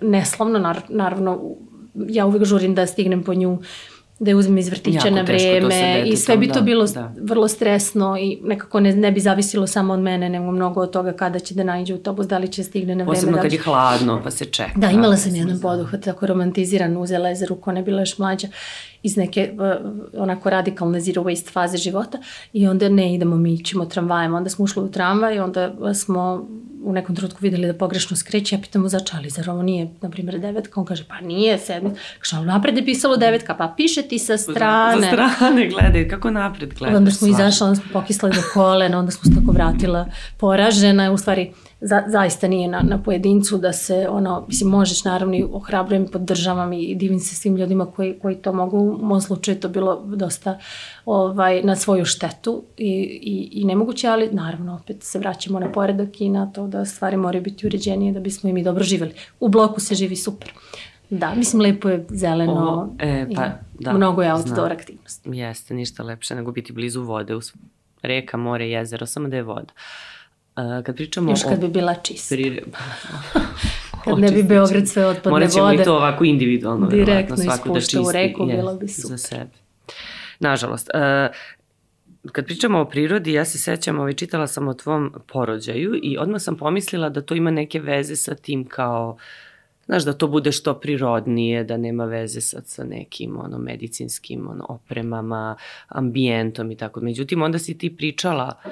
[0.02, 1.42] neslavno, naravno,
[1.94, 3.60] ja uvek žurim da stignem po nju
[4.20, 7.14] da je uzmem iz vrtića na vreme i sve bi to da, bilo da.
[7.22, 11.14] vrlo stresno i nekako ne, ne bi zavisilo samo od mene, nego mnogo od toga
[11.14, 13.16] kada će da nađe autobus, da li će stigne na vreme.
[13.16, 14.72] Posebno da kad je hladno pa se čeka.
[14.76, 18.18] Da, imala sam jedan poduhvat tako romantiziran, uzela je za ruku, ona je bila još
[18.18, 18.48] mlađa
[19.04, 22.18] iz neke uh, onako radikalne zero waste faze života
[22.54, 24.36] i onda ne idemo, mi ćemo tramvajem.
[24.36, 26.48] Onda smo ušli u tramvaj i onda smo
[26.84, 29.88] u nekom trenutku videli da pogrešno skreće, ja pitam mu zača, ali zar ovo nije,
[30.02, 30.80] na primjer, devetka?
[30.80, 31.90] On kaže, pa nije sedmi.
[32.20, 35.02] Kaže, ali napred je pisalo devetka, pa piše ti sa strane.
[35.02, 36.98] Sa strane, gledaj, kako napred gledaš.
[36.98, 41.12] Onda smo izašli, onda smo pokislali do kolena, onda smo se tako vratila poražena.
[41.12, 45.44] U stvari, za, zaista nije na, na pojedincu da se ono, mislim, možeš naravno i
[45.52, 49.70] ohrabrujem podržavam i divim se svim ljudima koji, koji to mogu, u mom slučaju to
[49.70, 50.60] bilo dosta
[51.06, 56.22] ovaj, na svoju štetu i, i, i nemoguće, ali naravno opet se vraćamo na poredak
[56.22, 59.14] i na to da stvari moraju biti uređenije da bismo i mi dobro živeli.
[59.40, 60.52] U bloku se živi super.
[61.10, 63.50] Da, mislim lepo je zeleno o, e, pa,
[63.80, 64.72] da, mnogo je outdoor znam.
[64.72, 65.22] aktivnost.
[65.26, 67.54] Jeste, ništa lepše nego biti blizu vode, uz
[68.02, 69.74] reka, more, jezero, samo da je voda.
[69.74, 70.17] Uh,
[70.86, 72.36] kad pričamo Još kad bi bila čista.
[72.36, 72.64] Pri...
[74.04, 75.46] kad ne bi Beograd sve otpadne vode.
[75.46, 76.88] Morat ćemo i to ovako individualno.
[76.88, 79.10] Direktno ispušta u reku, yes, bilo bi super.
[79.10, 79.52] Za sebe.
[80.40, 80.90] Nažalost.
[80.94, 81.36] Uh,
[82.32, 86.42] kad pričamo o prirodi, ja se sećam, ovaj, čitala sam o tvom porođaju i odmah
[86.42, 89.18] sam pomislila da to ima neke veze sa tim kao
[89.86, 94.66] znaš, da to bude što prirodnije, da nema veze sad sa nekim ono, medicinskim ono,
[94.70, 95.56] opremama,
[95.88, 97.00] ambijentom i tako.
[97.00, 98.72] Međutim, onda si ti pričala uh,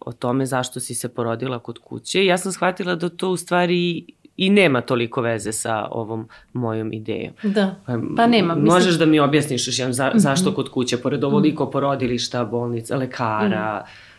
[0.00, 2.24] o tome zašto si se porodila kod kuće.
[2.24, 4.04] Ja sam shvatila da to u stvari
[4.36, 7.32] i nema toliko veze sa ovom mojom idejom.
[7.42, 8.54] Da, pa, pa nema.
[8.54, 8.74] Mislim...
[8.74, 10.56] Možeš da mi objasniš još jedan za, zašto mhm.
[10.56, 14.13] kod kuće, pored ovoliko porodilišta, bolnica, lekara, mm -hmm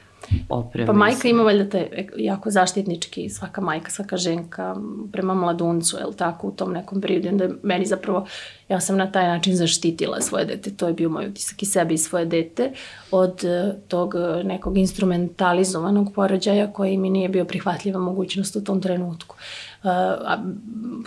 [0.50, 0.88] opreme.
[0.88, 4.76] Pa majka ima valjda te jako zaštitnički, svaka majka, svaka ženka
[5.12, 7.28] prema mladuncu, je tako, u tom nekom periodu.
[7.28, 8.26] Onda meni zapravo,
[8.70, 11.94] ja sam na taj način zaštitila svoje dete, to je bio moj utisak i sebi
[11.94, 12.72] i svoje dete
[13.12, 18.82] od e, tog e, nekog instrumentalizovanog porođaja koji mi nije bio prihvatljiva mogućnost u tom
[18.82, 19.36] trenutku.
[19.84, 20.44] Uh, a,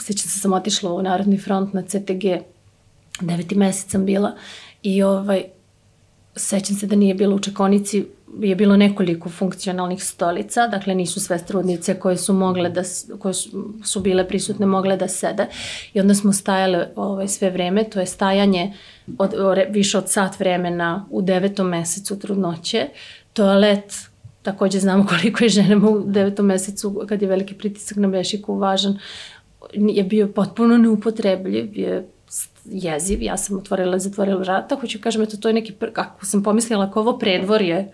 [0.00, 2.24] sećam se sam otišla u Narodni front na CTG,
[3.20, 4.32] deveti mesec sam bila
[4.82, 5.44] i ovaj,
[6.38, 8.04] sećam se da nije bilo u čekonici,
[8.40, 12.82] je bilo nekoliko funkcionalnih stolica, dakle nisu sve trudnice koje su mogle da,
[13.18, 13.34] koje
[13.84, 15.46] su, bile prisutne mogle da sede.
[15.94, 18.74] I onda smo stajale ovaj, sve vreme, to je stajanje
[19.18, 19.34] od,
[19.70, 22.88] više od sat vremena u devetom mesecu trudnoće,
[23.32, 23.94] toalet
[24.42, 28.98] takođe znamo koliko je ženama u devetom mesecu kad je veliki pritisak na bešiku važan,
[29.72, 32.08] je bio potpuno neupotrebljiv, je
[32.64, 36.42] jeziv, ja sam otvorila i zatvorila vrata, hoću kažem, eto, to je neki, kako sam
[36.42, 37.92] pomislila, ako ovo predvorje,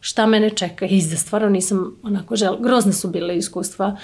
[0.00, 3.96] šta mene čeka iza, stvarno nisam onako žela, grozne su bile iskustva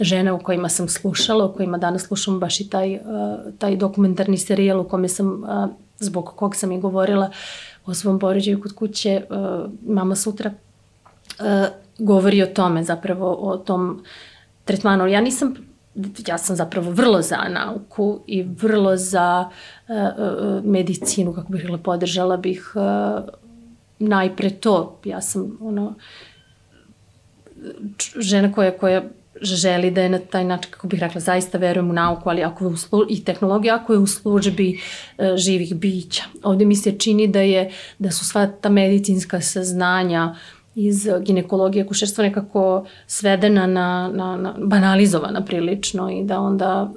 [0.00, 3.00] žene u kojima sam slušala, u kojima danas slušam baš i taj, uh,
[3.58, 5.68] taj dokumentarni serijal u kome sam, uh,
[5.98, 7.30] zbog kog sam i govorila
[7.86, 11.44] o svom porođaju kod kuće, uh, mama sutra uh,
[11.98, 14.04] govori o tome, zapravo o tom
[14.64, 15.06] tretmanu.
[15.06, 15.54] Ja nisam
[16.26, 19.48] ja sam zapravo vrlo za nauku i vrlo za
[19.88, 23.28] uh, medicinu, kako bih rekla, podržala bih uh,
[23.98, 25.00] najpre to.
[25.04, 25.94] Ja sam ono,
[28.18, 29.02] žena koja, koja
[29.40, 32.64] želi da je na taj način, kako bih rekla, zaista verujem u nauku, ali ako
[32.64, 34.80] je u slu, i tehnologiju, ako je u službi
[35.18, 36.22] uh, živih bića.
[36.42, 41.86] Ovde mi se čini da je, da su sva ta medicinska saznanja uh, iz ginekologije
[41.86, 46.92] kušerstva nekako svedena na, na, na banalizovana prilično i da onda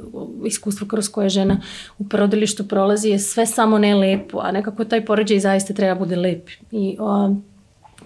[0.45, 1.61] iskustvo kroz koje žena
[1.97, 6.15] u porodilištu prolazi je sve samo ne lepo, a nekako taj poređaj zaista treba bude
[6.15, 7.36] lep i o,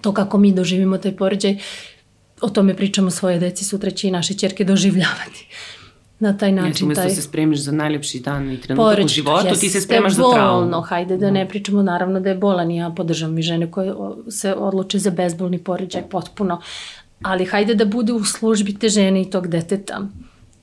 [0.00, 1.58] to kako mi doživimo taj poređaj
[2.40, 5.48] o tome pričamo svoje deci, sutra će i naše čerke doživljavati
[6.18, 6.70] na taj način.
[6.70, 7.08] Jesi, umesto taj...
[7.08, 10.22] da se spremiš za najlepši dan i trenutak Porečka, u životu, ti se spremaš za
[10.32, 10.60] traumu.
[10.60, 11.48] Bolno, hajde da ne da.
[11.48, 13.94] pričamo naravno da je bolan i ja podržavam i žene koje
[14.28, 16.60] se odluče za bezbolni poređaj potpuno,
[17.22, 20.00] ali hajde da bude u službi te žene i tog deteta.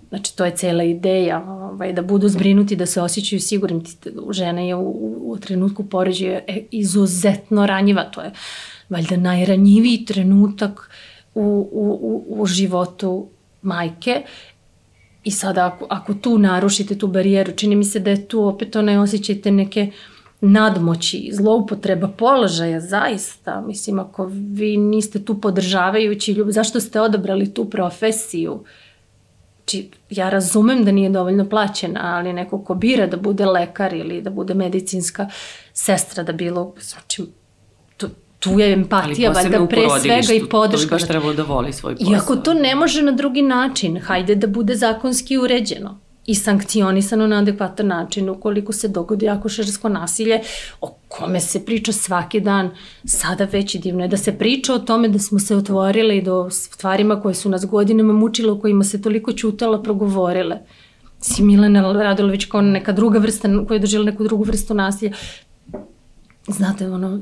[0.09, 3.83] Znači, to je cela ideja, ovaj, da budu zbrinuti, da se osjećaju sigurnim.
[4.29, 6.39] Žena je u, u, u trenutku poređaja
[6.71, 8.31] izuzetno ranjiva, to je
[8.89, 10.89] valjda najranjiviji trenutak
[11.35, 13.27] u, u, u, u životu
[13.61, 14.21] majke
[15.23, 18.75] I sada ako, ako tu narušite tu barijeru, čini mi se da je tu opet
[18.75, 19.91] onaj osjećajte neke
[20.41, 23.61] nadmoći, zloupotreba položaja, zaista.
[23.61, 28.63] Mislim, ako vi niste tu podržavajući ljub, zašto ste odabrali tu profesiju?
[29.65, 34.21] Či, ja razumem da nije dovoljno plaćena, ali neko ko bira da bude lekar ili
[34.21, 35.29] da bude medicinska
[35.73, 37.23] sestra, da bilo, znači,
[38.43, 40.85] tu je empatija, valjda pre svega i podrška.
[40.85, 42.13] Bi baš trebalo da voli svoj posao.
[42.13, 47.37] Iako to ne može na drugi način, hajde da bude zakonski uređeno i sankcionisano na
[47.37, 50.39] adekvatan način ukoliko se dogodi akušersko nasilje
[50.81, 52.69] o kome se priča svaki dan
[53.05, 56.21] sada već i divno je da se priča o tome da smo se otvorile i
[56.21, 60.59] do stvarima koje su nas godinama mučile o kojima se toliko ćutala progovorile
[61.23, 65.11] si Milena Radulović kao neka druga vrsta koja je dožila neku drugu vrstu nasilja
[66.47, 67.19] znate ono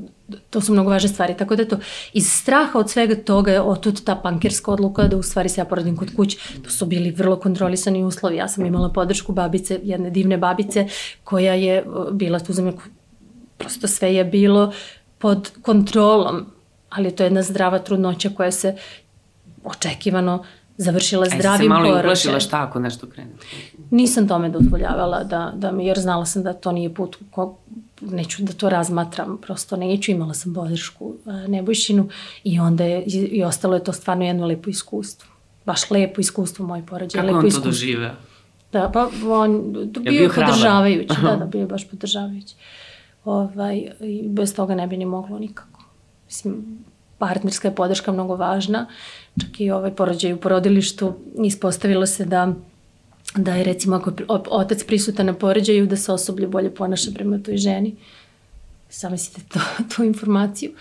[0.50, 1.78] to su mnogo važne stvari, tako da to
[2.14, 5.66] iz straha od svega toga je otud ta pankirska odluka da u stvari se ja
[5.66, 6.38] porodim kod kuće.
[6.64, 8.36] To su bili vrlo kontrolisani uslovi.
[8.36, 10.88] Ja sam imala podršku babice, jedne divne babice
[11.24, 12.74] koja je bila tu za me,
[13.58, 14.74] prosto sve je bilo
[15.18, 16.46] pod kontrolom,
[16.90, 18.76] ali to je jedna zdrava trudnoća koja se
[19.64, 20.44] očekivano
[20.78, 21.72] završila zdravim poročajem.
[21.72, 23.32] Aj, se malo uplašila šta ako nešto krene?
[23.92, 27.58] Nisam tome dozvoljavala da, da jer znala sam da to nije put ko,
[28.02, 31.14] neću da to razmatram, prosto neću, imala sam podršku
[31.48, 32.10] Nebojšinu
[32.44, 35.30] i onda je, i, ostalo je to stvarno jedno lepo iskustvo.
[35.66, 37.22] Baš lepo iskustvo moj porođaj.
[37.22, 37.72] Kako lepo on to iskustvo.
[37.72, 38.12] doživeo?
[38.72, 42.56] Da, pa on bio, bio podržavajući, da, da, bio baš podržavajući.
[43.26, 45.84] Ovaj, I bez toga ne bi ni moglo nikako.
[46.26, 46.80] Mislim,
[47.18, 48.86] partnerska je podrška mnogo važna.
[49.42, 51.14] Čak i ovaj porođaj u porodilištu
[51.46, 52.54] ispostavilo se da
[53.36, 57.40] da je recimo ako je otac prisutan na poređaju da se osoblje bolje ponaša prema
[57.40, 57.96] toj ženi.
[58.90, 59.60] Samo mislite to,
[59.96, 60.72] tu informaciju.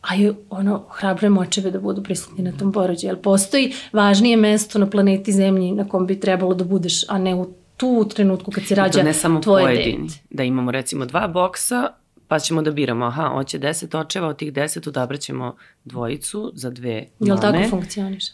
[0.00, 3.10] A je ono, hrabrujemo očeve da budu prisutni na tom porođaju.
[3.10, 7.34] Jer postoji važnije mesto na planeti Zemlji na kom bi trebalo da budeš, a ne
[7.34, 9.08] u tu trenutku kad se rađa tvoje dete.
[9.08, 10.20] ne samo pojedini, dete.
[10.30, 11.88] Da imamo recimo dva boksa,
[12.28, 17.06] pa ćemo da biramo, aha, hoće deset očeva, od tih deset odabraćemo dvojicu za dve
[17.18, 17.30] mame.
[17.30, 18.24] Jel tako funkcioniš?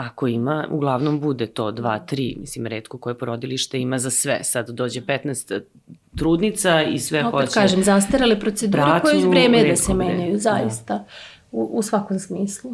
[0.00, 4.40] Ako ima, uglavnom bude to 2, 3, mislim, redko koje porodilište ima za sve.
[4.42, 5.60] Sad dođe 15
[6.16, 7.44] trudnica i sve Opet hoće.
[7.44, 11.04] Opet kažem, zastarale procedure pratnju, koje vreme da se menjaju, zaista, da.
[11.52, 12.70] u, u svakom smislu.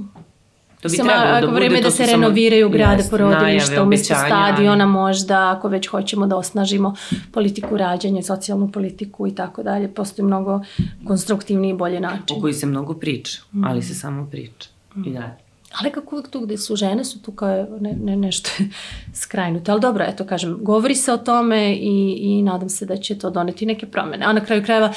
[0.81, 5.53] To bi trebalo da bude vreme da se renoviraju grade jest, porodilišta umesto stadiona možda,
[5.57, 6.95] ako već hoćemo da osnažimo
[7.33, 9.89] politiku rađanja, socijalnu politiku i tako dalje.
[9.95, 10.61] Postoji mnogo
[11.07, 12.37] konstruktivniji i bolji način.
[12.37, 14.69] O koji se mnogo priča, ali se samo priča.
[15.07, 15.46] I dalje.
[15.81, 18.51] Ali kako uvek tu gde su žene su tu kao ne, ne, nešto
[19.23, 19.73] skrajnuto.
[19.73, 23.31] Ali dobro, eto kažem, govori se o tome i, i nadam se da će to
[23.31, 24.27] doneti neke promene.
[24.27, 24.93] A na kraju krajeva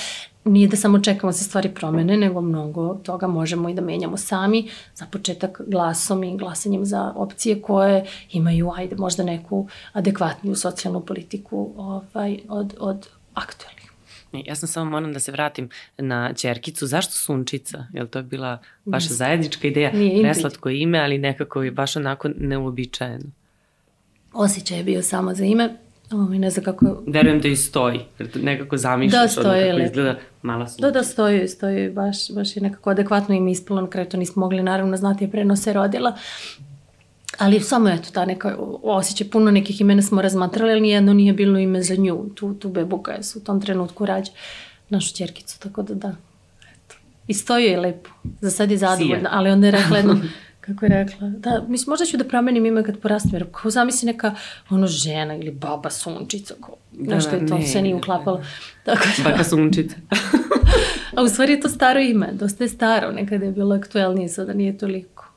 [0.46, 4.18] nije da samo čekamo da se stvari promene, nego mnogo toga možemo i da menjamo
[4.18, 11.02] sami, za početak glasom i glasanjem za opcije koje imaju, ajde, možda neku adekvatniju socijalnu
[11.02, 13.08] politiku ovaj, od, od
[14.30, 14.48] aktualnih.
[14.48, 16.88] Ja sam samo moram da se vratim na Ćerkicu.
[16.88, 17.86] Zašto Sunčica?
[17.94, 19.92] Je li to bila vaša zajednička ideja?
[19.92, 23.26] Nije Preslatko ime, ali nekako je baš onako neuobičajeno.
[24.34, 25.70] Osjećaj je bio samo za ime.
[26.12, 27.04] Ovo ne znam kako...
[27.08, 28.00] Verujem da i stoji,
[28.36, 30.88] nekako zamišljaš da, stoji, kako izgleda mala sunčica.
[30.88, 34.40] Da, da, stoji, stoji, baš, baš je nekako adekvatno im ispalo, na kraju to nismo
[34.40, 36.18] mogli naravno znati, je prenose rodila.
[37.40, 41.60] Ali samo eto, ta neka osjećaj, puno nekih imena smo razmatrali, ali nijedno nije bilo
[41.60, 44.32] ime za nju, tu, tu bebu koja su u tom trenutku rađa
[44.90, 46.16] našu čerkicu, tako da da.
[46.62, 46.96] Eto.
[47.28, 48.10] I stoji je lepo,
[48.42, 50.22] za sad je zadovoljna, ali onda je rekla jednom,
[50.62, 54.06] kako je rekla, da, mislim, možda ću da promenim ime kad porastem, jer kao zamisli
[54.06, 54.36] neka
[54.70, 58.44] ono žena ili baba sunčica, kao, da, nešto je to ne, se nije uklapalo.
[58.86, 59.96] Tako da, Baka sunčica.
[61.16, 64.54] a u stvari je to staro ime, dosta je staro, nekada je bilo aktuelnije, sada
[64.54, 65.29] nije toliko.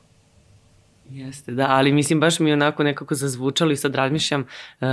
[1.13, 4.87] Jeste, da, ali mislim baš mi onako nekako zazvučalo i sad razmišljam, uh,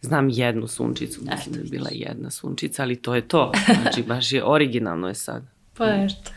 [0.00, 3.52] znam jednu sunčicu, mislim da je bila jedna sunčica, ali to je to,
[3.82, 5.42] znači baš je originalno je sad.
[5.74, 6.30] Pa eto.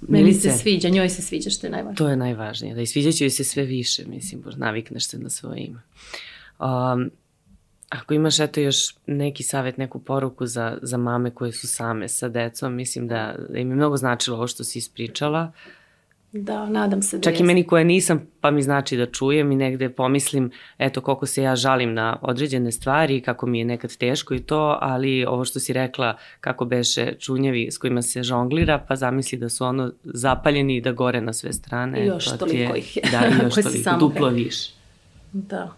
[0.00, 1.96] Meni se sviđa, njoj se sviđa što je najvažnije.
[1.96, 5.18] To je najvažnije, da i sviđa će joj se sve više, mislim, bož navikneš se
[5.18, 5.80] na svoje ime.
[6.58, 7.10] Um,
[7.88, 8.76] ako imaš eto još
[9.06, 13.58] neki savjet, neku poruku za, za mame koje su same sa decom, mislim da, da
[13.58, 15.83] im je mnogo značilo ovo što si ispričala, uh,
[16.36, 17.40] Da, nadam se da Čak jest.
[17.40, 21.42] i meni koja nisam, pa mi znači da čujem i negde pomislim, eto, koliko se
[21.42, 25.60] ja žalim na određene stvari, kako mi je nekad teško i to, ali ovo što
[25.60, 30.76] si rekla, kako beše čunjevi s kojima se žonglira, pa zamisli da su ono zapaljeni
[30.76, 32.04] i da gore na sve strane.
[32.04, 33.02] I još to toliko ih je.
[33.10, 34.72] Da, i još toliko, duplo više.
[35.32, 35.72] Da.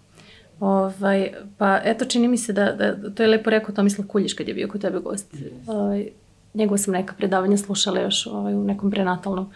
[0.60, 4.48] Ovaj, pa eto, čini mi se da, da to je lepo rekao Tomislav Kuljiš kad
[4.48, 5.34] je bio kod tebe gost.
[5.34, 5.50] Yes.
[5.66, 6.08] Ovaj,
[6.54, 9.52] njegov sam neka predavanja slušala još ovaj, u nekom prenatalnom uh,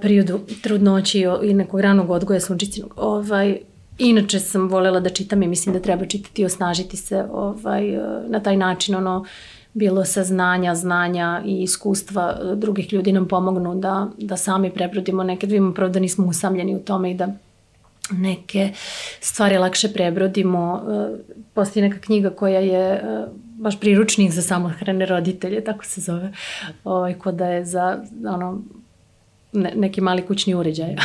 [0.00, 2.94] periodu trudnoći i nekog ranog odgoja sunčicinog.
[2.96, 3.58] Ovaj,
[3.98, 7.82] inače sam volela da čitam i mislim da treba čitati i osnažiti se ovaj,
[8.28, 9.24] na taj način ono,
[9.74, 15.50] bilo saznanja, znanja i iskustva drugih ljudi nam pomognu da, da sami prebrodimo neke, da
[15.50, 17.28] vidimo prvo da nismo usamljeni u tome i da
[18.10, 18.70] neke
[19.20, 20.82] stvari lakše prebrodimo.
[21.54, 23.02] Postoji neka knjiga koja je
[23.58, 26.32] baš priručnik za samohrane roditelje, tako se zove,
[26.84, 28.62] ovaj, ko da je za ono,
[29.52, 30.96] ne, neki mali kućni uređaj.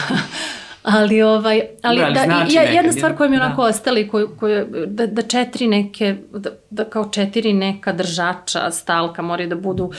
[0.83, 3.69] ali ovaj ali, da, znači da, jedna stvar koja mi je onako da.
[3.69, 9.21] ostala i koju, koju, da, da četiri neke da, da kao četiri neka držača stalka
[9.21, 9.93] moraju da budu uh,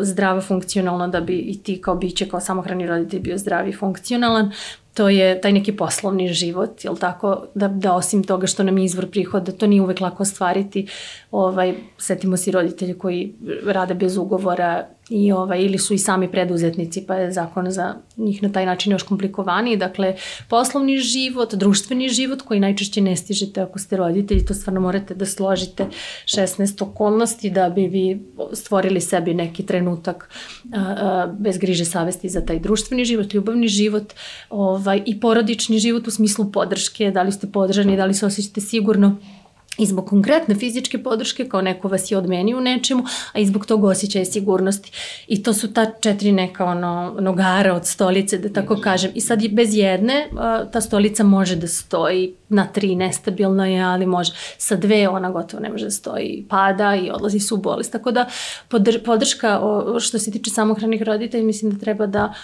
[0.00, 4.52] zdrava funkcionalna da bi i ti kao biće kao samohrani roditelj bio zdravi i funkcionalan
[4.96, 8.84] to je taj neki poslovni život, jel tako, da, da osim toga što nam je
[8.84, 10.86] izvor prihoda, to nije uvek lako ostvariti.
[11.30, 13.34] Ovaj, setimo se roditelji koji
[13.64, 18.42] rade bez ugovora i ovaj, ili su i sami preduzetnici, pa je zakon za njih
[18.42, 19.76] na taj način još komplikovaniji.
[19.76, 20.16] Dakle,
[20.48, 25.26] poslovni život, društveni život koji najčešće ne stižete ako ste roditelji, to stvarno morate da
[25.26, 25.86] složite
[26.24, 30.30] 16 okolnosti da bi vi stvorili sebi neki trenutak
[30.72, 34.12] a, a, bez griže savesti za taj društveni život, ljubavni život
[34.50, 38.60] ovaj, i porodični život u smislu podrške, da li ste podržani, da li se osjećate
[38.60, 39.16] sigurno
[39.78, 43.66] i zbog konkretne fizičke podrške kao neko vas je odmeni u nečemu, a i zbog
[43.66, 44.90] tog osjećaja sigurnosti.
[45.28, 49.10] I to su ta četiri neka ono, nogara od stolice, da tako kažem.
[49.14, 50.28] I sad bez jedne
[50.72, 54.32] ta stolica može da stoji na tri, nestabilno je, ali može.
[54.58, 57.92] Sa dve ona gotovo ne može da stoji, pada i odlazi su u bolest.
[57.92, 58.28] Tako da
[59.04, 59.60] podrška
[60.00, 62.34] što se tiče samohranih roditelja, mislim da treba da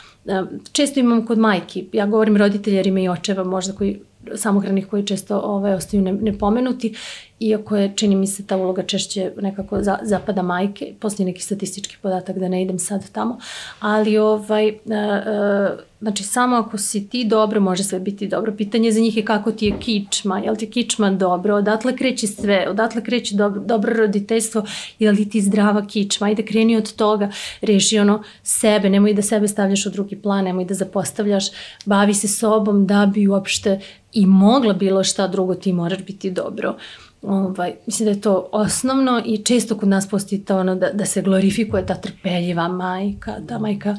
[0.72, 4.00] često imam kod majki, ja govorim roditelja jer ima i očeva možda koji
[4.34, 6.94] samohranih koji često ovaj, ostaju ne, nepomenuti,
[7.42, 11.96] iako je, čini mi se, ta uloga češće nekako za, zapada majke, postoji neki statistički
[12.02, 13.38] podatak da ne idem sad tamo,
[13.80, 18.52] ali ovaj, uh, uh, znači samo ako si ti dobro, može sve biti dobro.
[18.56, 22.26] Pitanje za njih je kako ti je kičma, je li ti kičma dobro, odatle kreće
[22.26, 24.64] sve, odatle kreće dobro, dobro roditeljstvo,
[24.98, 27.30] je li ti zdrava kičma, ajde kreni od toga,
[27.60, 31.44] reši ono sebe, nemoj da sebe stavljaš u drugi plan, nemoj da zapostavljaš,
[31.84, 33.80] bavi se sobom da bi uopšte
[34.12, 36.76] i mogla bilo šta drugo, ti moraš biti dobro.
[37.22, 41.04] Ovaj, mislim da je to osnovno i često kod nas postoji to ono da, da
[41.04, 43.96] se glorifikuje ta trpeljiva majka, ta majka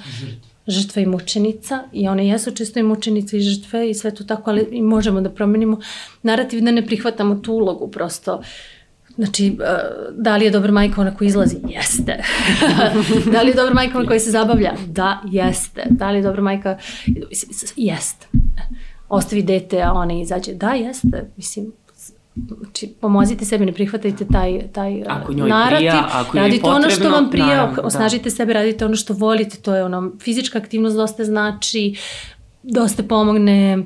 [0.67, 4.49] žrtva i mučenica i one jesu često i mučenice i žrtve i sve to tako,
[4.49, 5.79] ali i možemo da promenimo
[6.23, 8.41] narativ da ne prihvatamo tu ulogu prosto.
[9.15, 9.77] Znači, eh,
[10.11, 11.55] da li je dobra majka ona koja izlazi?
[11.67, 12.23] Jeste.
[13.33, 14.73] da li je dobra majka ona koja se zabavlja?
[14.87, 15.83] Da, jeste.
[15.89, 16.77] Da li je dobra majka?
[17.75, 18.27] Jeste
[19.09, 20.53] ostavi dete, a ona izađe.
[20.53, 21.29] Da, jeste.
[21.37, 21.71] Mislim,
[22.35, 25.77] Znači, pomozite sebi, ne prihvatajte taj, taj ako njoj narativ.
[25.77, 28.29] Prija, ako radite potrebno, ono što vam prija, naravno, osnažite da.
[28.29, 31.95] sebe, radite ono što volite, to je ono, fizička aktivnost dosta znači,
[32.63, 33.83] dosta pomogne,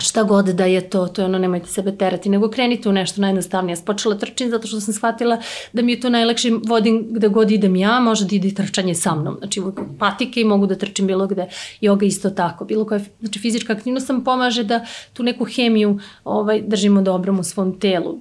[0.00, 3.20] šta god da je to, to je ono nemojte sebe terati, nego krenite u nešto
[3.20, 3.76] najjednostavnije.
[3.76, 5.40] Ja počela trčim zato što sam shvatila
[5.72, 9.14] da mi je to najlakše, vodim gde god idem ja, može da ide trčanje sa
[9.14, 9.36] mnom.
[9.38, 9.62] Znači
[9.98, 11.48] patike i mogu da trčim bilo gde.
[11.80, 12.64] Yoga isto tako.
[12.64, 17.44] Bilo koja, znači fizička aktivnost sam pomaže da tu neku hemiju ovaj, držimo dobrom u
[17.44, 18.18] svom telu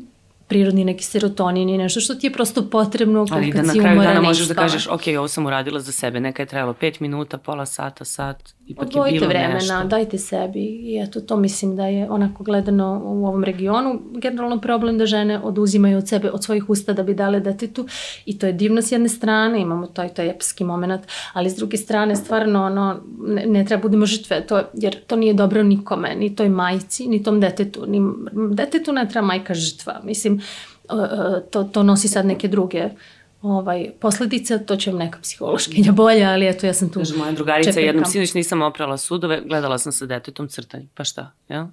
[0.49, 4.01] prirodni neki serotonin i nešto što ti je prosto potrebno Ali kad da na kraju
[4.01, 7.01] dana možeš i da kažeš, ok, ovo sam uradila za sebe, neka je trebalo 5
[7.01, 9.83] minuta, pola sata, sat, ipak Odvojite je bilo vremena, nešto.
[9.83, 10.59] dajte sebi.
[10.59, 14.01] I eto to mislim da je onako gledano u ovom regionu.
[14.13, 17.87] Generalno problem da žene oduzimaju od sebe, od svojih usta da bi dale detetu.
[18.25, 21.01] I to je divno s jedne strane, imamo taj, taj epski moment,
[21.33, 25.33] ali s druge strane stvarno ono, ne, ne treba budemo žrtve, to, jer to nije
[25.33, 28.01] dobro nikome, ni toj majci, ni tom detetu, ni,
[28.55, 30.41] detetu ne treba majka žrtva, mislim,
[31.49, 32.89] to, to nosi sad neke druge
[33.41, 37.31] ovaj, posledice, to će vam neka psihološkinja bolja, ali eto ja sam tu Kaže, moja
[37.31, 37.87] drugarica čepirkam.
[37.87, 40.87] jednom sinoć nisam oprala sudove, gledala sam sa detetom crtanje.
[40.93, 41.65] Pa šta, jel?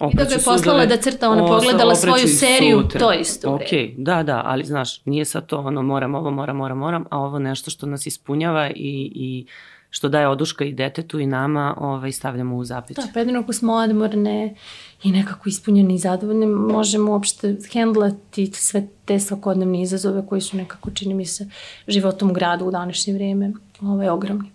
[0.00, 3.00] I da ga je poslala da crta, ona pogledala svoju seriju, sutra.
[3.00, 6.78] to isto Ok, da, da, ali znaš, nije sad to ono moram ovo, moram, moram,
[6.78, 9.46] moram, a ovo nešto što nas ispunjava i, i
[9.94, 12.96] što daje oduška i detetu i nama ovaj, stavljamo u zapeć.
[12.96, 14.54] Da, pa jedino ako smo odmorne
[15.02, 20.90] i nekako ispunjeni i zadovoljne, možemo uopšte hendlati sve te svakodnevne izazove koji su nekako,
[20.90, 21.48] čini mi se,
[21.88, 24.50] životom u gradu u današnje vrijeme ovaj, ogromni.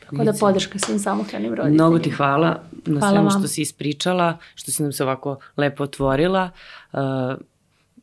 [0.00, 1.84] Tako da podrška svim samohranim roditeljima.
[1.84, 3.40] Mnogo ti hvala na hvala svemu vam.
[3.40, 6.50] što si ispričala, što si nam se ovako lepo otvorila.
[6.92, 7.00] Uh,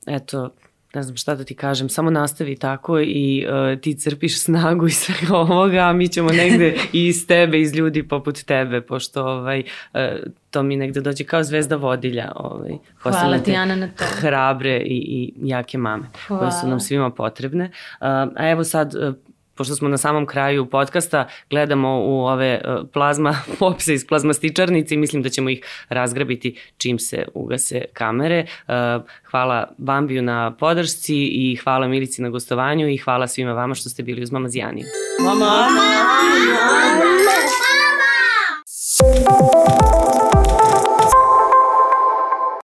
[0.05, 0.49] eto,
[0.95, 4.97] ne znam šta da ti kažem, samo nastavi tako i uh, ti crpiš snagu iz
[4.97, 9.63] svega ovoga, a mi ćemo negde i iz tebe, iz ljudi poput tebe, pošto ovaj,
[9.93, 9.99] uh,
[10.49, 12.31] to mi negde dođe kao zvezda vodilja.
[12.35, 14.03] Ovaj, Hvala ti, Ana, na to.
[14.19, 16.41] Hrabre i, i jake mame, Hvala.
[16.41, 17.65] koje su nam svima potrebne.
[17.65, 19.15] Uh, a evo sad, uh,
[19.55, 22.61] pošto smo na samom kraju podcasta, gledamo u ove e,
[22.93, 28.35] plazma popse iz plazmastičarnice i mislim da ćemo ih razgrabiti čim se ugase kamere.
[28.37, 28.45] E,
[29.23, 34.03] hvala Bambiju na podršci i hvala Milici na gostovanju i hvala svima vama što ste
[34.03, 34.85] bili uz Mamazijaniju.
[35.19, 35.45] Mama!
[35.45, 35.69] Mama!
[35.69, 36.55] Mama!
[36.55, 37.15] Mama!
[39.31, 39.84] Mama!